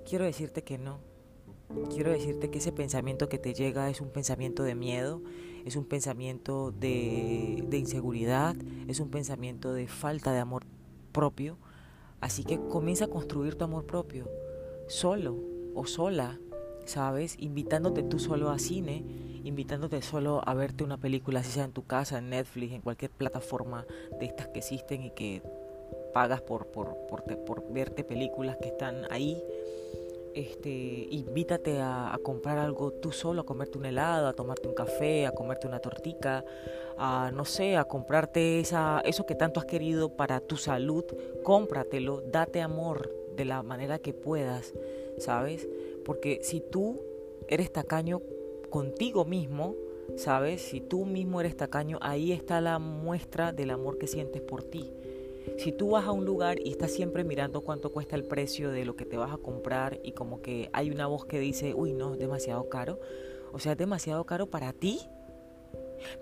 quiero 0.07 0.23
decirte 0.23 0.63
que 0.63 0.77
no, 0.77 0.99
quiero 1.93 2.11
decirte 2.11 2.49
que 2.49 2.59
ese 2.59 2.71
pensamiento 2.71 3.27
que 3.27 3.39
te 3.39 3.53
llega 3.53 3.89
es 3.89 3.99
un 3.99 4.09
pensamiento 4.09 4.63
de 4.63 4.73
miedo, 4.73 5.21
es 5.65 5.75
un 5.75 5.83
pensamiento 5.83 6.71
de, 6.71 7.65
de 7.67 7.77
inseguridad, 7.77 8.55
es 8.87 9.01
un 9.01 9.09
pensamiento 9.09 9.73
de 9.73 9.87
falta 9.87 10.31
de 10.31 10.39
amor 10.39 10.63
propio. 11.11 11.57
Así 12.21 12.43
que 12.43 12.57
comienza 12.57 13.05
a 13.05 13.09
construir 13.09 13.55
tu 13.55 13.65
amor 13.65 13.85
propio, 13.85 14.29
solo 14.87 15.37
o 15.73 15.85
sola, 15.85 16.39
¿sabes? 16.85 17.35
Invitándote 17.39 18.03
tú 18.03 18.19
solo 18.19 18.49
a 18.49 18.59
cine, 18.59 19.03
invitándote 19.45 20.01
solo 20.01 20.41
a 20.45 20.53
verte 20.53 20.83
una 20.83 20.97
película, 20.97 21.43
si 21.43 21.51
sea 21.51 21.63
en 21.63 21.71
tu 21.71 21.85
casa, 21.85 22.17
en 22.17 22.29
Netflix, 22.29 22.73
en 22.73 22.81
cualquier 22.81 23.11
plataforma 23.11 23.85
de 24.19 24.25
estas 24.25 24.49
que 24.49 24.59
existen 24.59 25.03
y 25.03 25.11
que 25.11 25.41
pagas 26.13 26.41
por, 26.41 26.67
por, 26.67 26.95
por, 27.07 27.23
por 27.45 27.71
verte 27.71 28.03
películas 28.03 28.57
que 28.61 28.69
están 28.69 29.11
ahí 29.11 29.41
este, 30.35 31.07
invítate 31.11 31.79
a, 31.79 32.19
comprar 32.21 32.57
algo 32.57 32.91
tú 32.91 33.13
solo, 33.13 33.41
a 33.41 33.45
comerte 33.45 33.77
un 33.77 33.85
helado, 33.85 34.27
a 34.27 34.33
tomarte 34.33 34.67
un 34.67 34.75
café, 34.75 35.25
a 35.25 35.31
comerte 35.31 35.65
una 35.65 35.79
tortica, 35.79 36.43
a 36.97 37.31
no 37.33 37.45
sé, 37.45 37.77
a 37.77 37.85
comprarte 37.85 38.59
esa, 38.59 39.01
eso 39.05 39.25
que 39.25 39.33
tanto 39.33 39.61
has 39.61 39.65
querido 39.65 40.09
para 40.09 40.41
tu 40.41 40.57
salud, 40.57 41.05
cómpratelo, 41.43 42.21
date 42.21 42.61
amor 42.61 43.09
de 43.37 43.45
la 43.45 43.63
manera 43.63 43.99
que 43.99 44.13
puedas, 44.13 44.73
¿sabes? 45.19 45.69
Porque 46.03 46.41
si 46.43 46.59
tú 46.59 46.99
eres 47.47 47.71
tacaño 47.71 48.21
contigo 48.75 49.23
mismo, 49.23 49.73
¿sabes? 50.17 50.61
Si 50.61 50.81
tú 50.81 51.05
mismo 51.05 51.39
eres 51.39 51.55
tacaño, 51.55 51.97
ahí 52.01 52.33
está 52.33 52.59
la 52.59 52.77
muestra 52.77 53.53
del 53.53 53.69
amor 53.69 53.97
que 53.97 54.05
sientes 54.05 54.41
por 54.41 54.63
ti. 54.63 54.91
Si 55.57 55.71
tú 55.71 55.91
vas 55.91 56.03
a 56.03 56.11
un 56.11 56.25
lugar 56.25 56.59
y 56.59 56.71
estás 56.71 56.91
siempre 56.91 57.23
mirando 57.23 57.61
cuánto 57.61 57.93
cuesta 57.93 58.17
el 58.17 58.25
precio 58.25 58.71
de 58.71 58.83
lo 58.83 58.97
que 58.97 59.05
te 59.05 59.15
vas 59.15 59.31
a 59.31 59.37
comprar 59.37 60.01
y 60.03 60.11
como 60.11 60.41
que 60.41 60.69
hay 60.73 60.91
una 60.91 61.07
voz 61.07 61.23
que 61.23 61.39
dice, 61.39 61.73
uy, 61.73 61.93
no, 61.93 62.15
es 62.15 62.19
demasiado 62.19 62.67
caro, 62.67 62.99
o 63.53 63.59
sea, 63.59 63.71
es 63.71 63.77
demasiado 63.77 64.25
caro 64.25 64.47
para 64.47 64.73
ti. 64.73 64.99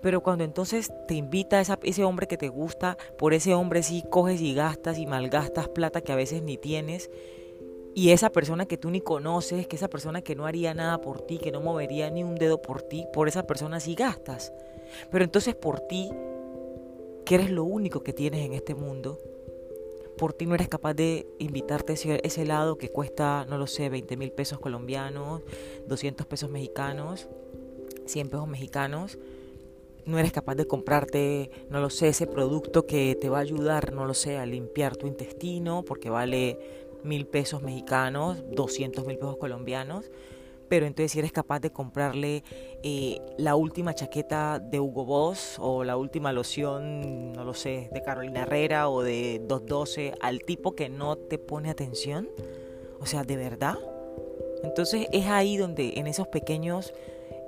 Pero 0.00 0.22
cuando 0.22 0.44
entonces 0.44 0.92
te 1.08 1.14
invita 1.14 1.58
a 1.58 1.78
ese 1.82 2.04
hombre 2.04 2.28
que 2.28 2.36
te 2.36 2.50
gusta, 2.50 2.96
por 3.18 3.34
ese 3.34 3.52
hombre 3.54 3.82
sí 3.82 4.04
coges 4.08 4.40
y 4.40 4.54
gastas 4.54 4.98
y 4.98 5.06
malgastas 5.06 5.66
plata 5.66 6.02
que 6.02 6.12
a 6.12 6.16
veces 6.16 6.44
ni 6.44 6.56
tienes, 6.56 7.10
y 7.94 8.10
esa 8.10 8.30
persona 8.30 8.66
que 8.66 8.76
tú 8.76 8.90
ni 8.90 9.00
conoces, 9.00 9.66
que 9.68 9.76
esa 9.76 9.88
persona 9.88 10.22
que 10.22 10.34
no 10.34 10.46
haría 10.46 10.74
nada 10.74 11.00
por 11.00 11.20
ti, 11.20 11.38
que 11.38 11.52
no 11.52 11.60
movería 11.60 12.10
ni 12.10 12.24
un 12.24 12.34
dedo 12.34 12.60
por 12.60 12.82
ti, 12.82 13.06
por 13.12 13.28
esa 13.28 13.46
persona 13.46 13.78
sí 13.78 13.94
gastas. 13.94 14.52
Pero 15.10 15.24
entonces 15.24 15.54
por 15.54 15.80
ti 15.80 16.10
que 17.24 17.36
eres 17.36 17.50
lo 17.50 17.64
único 17.64 18.02
que 18.02 18.12
tienes 18.12 18.44
en 18.44 18.52
este 18.52 18.74
mundo, 18.74 19.18
por 20.18 20.32
ti 20.32 20.46
no 20.46 20.54
eres 20.54 20.68
capaz 20.68 20.94
de 20.94 21.26
invitarte 21.38 21.94
ese, 21.94 22.20
ese 22.22 22.42
helado 22.42 22.78
que 22.78 22.90
cuesta, 22.90 23.46
no 23.48 23.58
lo 23.58 23.66
sé, 23.66 23.88
20 23.88 24.16
mil 24.16 24.32
pesos 24.32 24.58
colombianos, 24.58 25.42
200 25.86 26.26
pesos 26.26 26.50
mexicanos, 26.50 27.28
100 28.06 28.28
pesos 28.28 28.48
mexicanos, 28.48 29.18
no 30.04 30.18
eres 30.18 30.32
capaz 30.32 30.54
de 30.54 30.66
comprarte, 30.66 31.50
no 31.70 31.80
lo 31.80 31.90
sé, 31.90 32.08
ese 32.08 32.26
producto 32.26 32.86
que 32.86 33.16
te 33.18 33.28
va 33.30 33.38
a 33.38 33.40
ayudar, 33.40 33.92
no 33.92 34.04
lo 34.04 34.14
sé, 34.14 34.36
a 34.36 34.44
limpiar 34.44 34.96
tu 34.96 35.06
intestino 35.06 35.82
porque 35.82 36.10
vale 36.10 36.58
mil 37.04 37.26
pesos 37.26 37.62
mexicanos, 37.62 38.42
200 38.50 39.06
mil 39.06 39.18
pesos 39.18 39.36
colombianos 39.36 40.10
pero 40.68 40.86
entonces 40.86 41.12
si 41.12 41.18
eres 41.18 41.32
capaz 41.32 41.60
de 41.60 41.70
comprarle 41.70 42.42
eh, 42.82 43.20
la 43.38 43.54
última 43.56 43.94
chaqueta 43.94 44.58
de 44.58 44.80
Hugo 44.80 45.04
Boss 45.04 45.56
o 45.60 45.84
la 45.84 45.96
última 45.96 46.32
loción, 46.32 47.32
no 47.32 47.44
lo 47.44 47.54
sé, 47.54 47.90
de 47.92 48.02
Carolina 48.02 48.42
Herrera 48.42 48.88
o 48.88 49.02
de 49.02 49.40
212 49.46 50.14
al 50.20 50.40
tipo 50.40 50.74
que 50.74 50.88
no 50.88 51.16
te 51.16 51.38
pone 51.38 51.70
atención, 51.70 52.28
o 53.00 53.06
sea, 53.06 53.24
de 53.24 53.36
verdad. 53.36 53.78
Entonces 54.62 55.06
es 55.12 55.26
ahí 55.26 55.56
donde 55.56 55.94
en 55.96 56.06
esos 56.06 56.28
pequeños 56.28 56.94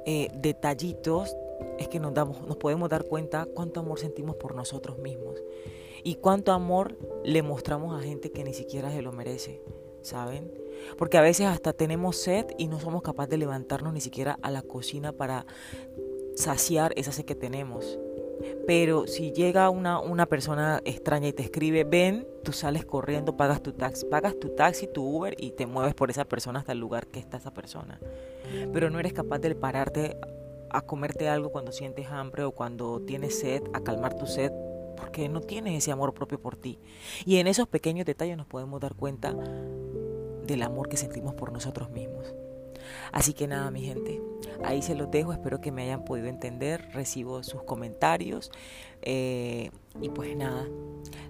eh, 0.05 0.29
detallitos 0.35 1.37
es 1.79 1.89
que 1.89 1.99
nos 1.99 2.13
damos, 2.13 2.47
nos 2.47 2.59
podemos 2.59 2.89
dar 2.89 3.05
cuenta 3.05 3.47
cuánto 3.47 3.81
amor 3.81 3.99
sentimos 3.99 4.37
por 4.37 4.55
nosotros 4.55 4.99
mismos 4.99 5.43
y 6.03 6.17
cuánto 6.17 6.53
amor 6.53 6.97
le 7.25 7.43
mostramos 7.43 7.99
a 7.99 8.05
gente 8.05 8.31
que 8.31 8.45
ni 8.45 8.55
siquiera 8.55 8.91
se 8.91 9.03
lo 9.03 9.13
merece, 9.13 9.63
¿saben? 10.03 10.53
Porque 10.99 11.19
a 11.19 11.23
veces 11.23 11.47
hasta 11.47 11.73
tenemos 11.73 12.17
sed 12.17 12.47
y 12.59 12.69
no 12.69 12.81
somos 12.81 13.03
capaces 13.03 13.31
de 13.31 13.39
levantarnos 13.39 13.93
ni 13.93 14.01
siquiera 14.01 14.39
a 14.43 14.51
la 14.51 14.63
cocina 14.63 15.13
para 15.13 15.47
saciar 16.35 16.93
esa 16.97 17.13
sed 17.13 17.25
que 17.25 17.35
tenemos. 17.35 17.99
Pero 18.67 19.07
si 19.07 19.33
llega 19.33 19.71
una, 19.71 20.01
una 20.01 20.27
persona 20.27 20.81
extraña 20.85 21.29
y 21.29 21.33
te 21.33 21.43
escribe, 21.43 21.85
ven, 21.85 22.27
tú 22.43 22.53
sales 22.53 22.85
corriendo, 22.85 23.37
pagas 23.37 23.63
tu 23.63 23.73
taxi, 23.73 24.07
pagas 24.07 24.39
tu 24.39 24.51
taxi, 24.51 24.87
tu 24.87 25.03
Uber 25.03 25.35
y 25.39 25.53
te 25.53 25.67
mueves 25.67 25.95
por 25.95 26.11
esa 26.11 26.25
persona 26.25 26.61
hasta 26.61 26.73
el 26.73 26.79
lugar 26.79 27.07
que 27.07 27.19
está 27.19 27.39
esa 27.39 27.53
persona. 27.53 27.99
Pero 28.73 28.91
no 28.91 29.01
eres 29.01 29.13
capaz 29.13 29.39
de 29.39 29.55
pararte 29.55 30.17
a 30.71 30.83
comerte 30.83 31.29
algo 31.29 31.51
cuando 31.51 31.73
sientes 31.73 32.09
hambre 32.09 32.45
o 32.45 32.53
cuando 32.53 33.01
tienes 33.01 33.39
sed, 33.39 33.63
a 33.73 33.81
calmar 33.81 34.15
tu 34.15 34.27
sed, 34.27 34.53
porque 34.97 35.29
no 35.29 35.41
tienes 35.41 35.77
ese 35.77 35.93
amor 35.93 36.15
propio 36.15 36.41
por 36.41 36.57
ti. 36.57 36.79
Y 37.25 37.37
en 37.37 37.47
esos 37.47 37.69
pequeños 37.69 38.07
detalles 38.07 38.37
nos 38.37 38.47
podemos 38.47 38.81
dar 38.81 38.95
cuenta 38.95 39.35
del 40.47 40.63
amor 40.63 40.89
que 40.89 40.97
sentimos 40.97 41.35
por 41.35 41.53
nosotros 41.53 41.91
mismos. 41.91 42.35
Así 43.13 43.33
que 43.33 43.47
nada, 43.47 43.71
mi 43.71 43.83
gente, 43.83 44.23
ahí 44.65 44.83
se 44.83 44.95
los 44.95 45.11
dejo, 45.11 45.33
espero 45.33 45.61
que 45.61 45.73
me 45.73 45.83
hayan 45.83 46.05
podido 46.05 46.29
entender, 46.29 46.89
recibo 46.93 47.43
sus 47.43 47.63
comentarios 47.63 48.51
eh, 49.03 49.71
y 50.01 50.09
pues 50.11 50.37
nada, 50.37 50.67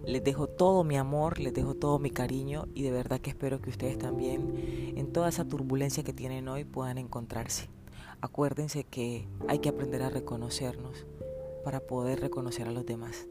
les 0.04 0.22
dejo 0.22 0.48
todo 0.48 0.84
mi 0.84 0.96
amor, 0.96 1.38
les 1.38 1.54
dejo 1.54 1.74
todo 1.74 1.98
mi 1.98 2.10
cariño 2.10 2.66
y 2.74 2.82
de 2.82 2.90
verdad 2.90 3.20
que 3.20 3.30
espero 3.30 3.60
que 3.60 3.70
ustedes 3.70 3.98
también 3.98 4.94
en 4.96 5.12
toda 5.12 5.28
esa 5.28 5.44
turbulencia 5.44 6.04
que 6.04 6.12
tienen 6.12 6.48
hoy 6.48 6.64
puedan 6.64 6.98
encontrarse. 6.98 7.68
Acuérdense 8.20 8.84
que 8.84 9.28
hay 9.46 9.58
que 9.58 9.68
aprender 9.68 10.02
a 10.02 10.10
reconocernos 10.10 11.06
para 11.64 11.80
poder 11.80 12.20
reconocer 12.20 12.66
a 12.66 12.72
los 12.72 12.86
demás. 12.86 13.26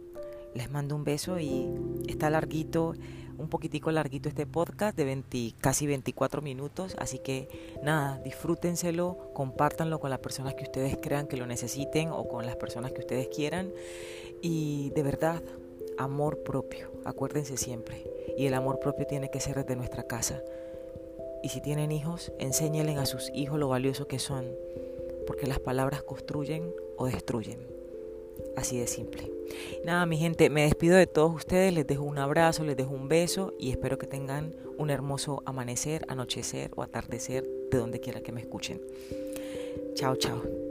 Les 0.55 0.71
mando 0.71 0.95
un 0.95 1.03
beso 1.03 1.39
y 1.39 1.69
está 2.07 2.31
larguito 2.31 2.95
un 3.37 3.49
poquitico 3.49 3.91
larguito 3.91 4.29
este 4.29 4.45
podcast 4.45 4.97
de 4.97 5.53
casi 5.59 5.87
24 5.87 6.41
minutos, 6.41 6.95
así 6.99 7.19
que 7.19 7.49
nada, 7.83 8.19
disfrútenselo, 8.19 9.31
compártanlo 9.33 9.99
con 9.99 10.09
las 10.09 10.19
personas 10.19 10.53
que 10.55 10.63
ustedes 10.63 10.97
crean 11.01 11.27
que 11.27 11.37
lo 11.37 11.45
necesiten 11.45 12.09
o 12.11 12.27
con 12.27 12.45
las 12.45 12.55
personas 12.55 12.91
que 12.93 13.01
ustedes 13.01 13.27
quieran 13.27 13.71
y 14.41 14.91
de 14.91 15.03
verdad, 15.03 15.43
amor 15.97 16.43
propio, 16.43 16.91
acuérdense 17.05 17.57
siempre, 17.57 18.03
y 18.37 18.45
el 18.45 18.53
amor 18.53 18.79
propio 18.79 19.05
tiene 19.05 19.29
que 19.29 19.39
ser 19.39 19.55
desde 19.55 19.75
nuestra 19.75 20.03
casa. 20.03 20.41
Y 21.43 21.49
si 21.49 21.61
tienen 21.61 21.91
hijos, 21.91 22.31
enséñenle 22.39 22.95
a 22.95 23.05
sus 23.05 23.29
hijos 23.33 23.59
lo 23.59 23.67
valioso 23.67 24.07
que 24.07 24.19
son, 24.19 24.45
porque 25.27 25.47
las 25.47 25.59
palabras 25.59 26.03
construyen 26.03 26.73
o 26.97 27.05
destruyen. 27.05 27.74
Así 28.55 28.79
de 28.79 28.87
simple. 28.87 29.31
Nada, 29.85 30.05
mi 30.05 30.17
gente, 30.17 30.49
me 30.49 30.63
despido 30.63 30.97
de 30.97 31.07
todos 31.07 31.35
ustedes, 31.35 31.73
les 31.73 31.85
dejo 31.85 32.03
un 32.03 32.17
abrazo, 32.17 32.63
les 32.63 32.77
dejo 32.77 32.93
un 32.93 33.07
beso 33.07 33.53
y 33.59 33.71
espero 33.71 33.97
que 33.97 34.07
tengan 34.07 34.55
un 34.77 34.89
hermoso 34.89 35.43
amanecer, 35.45 36.05
anochecer 36.07 36.71
o 36.75 36.83
atardecer 36.83 37.47
de 37.71 37.77
donde 37.77 37.99
quiera 37.99 38.21
que 38.21 38.31
me 38.31 38.41
escuchen. 38.41 38.81
Chao, 39.93 40.15
chao. 40.15 40.64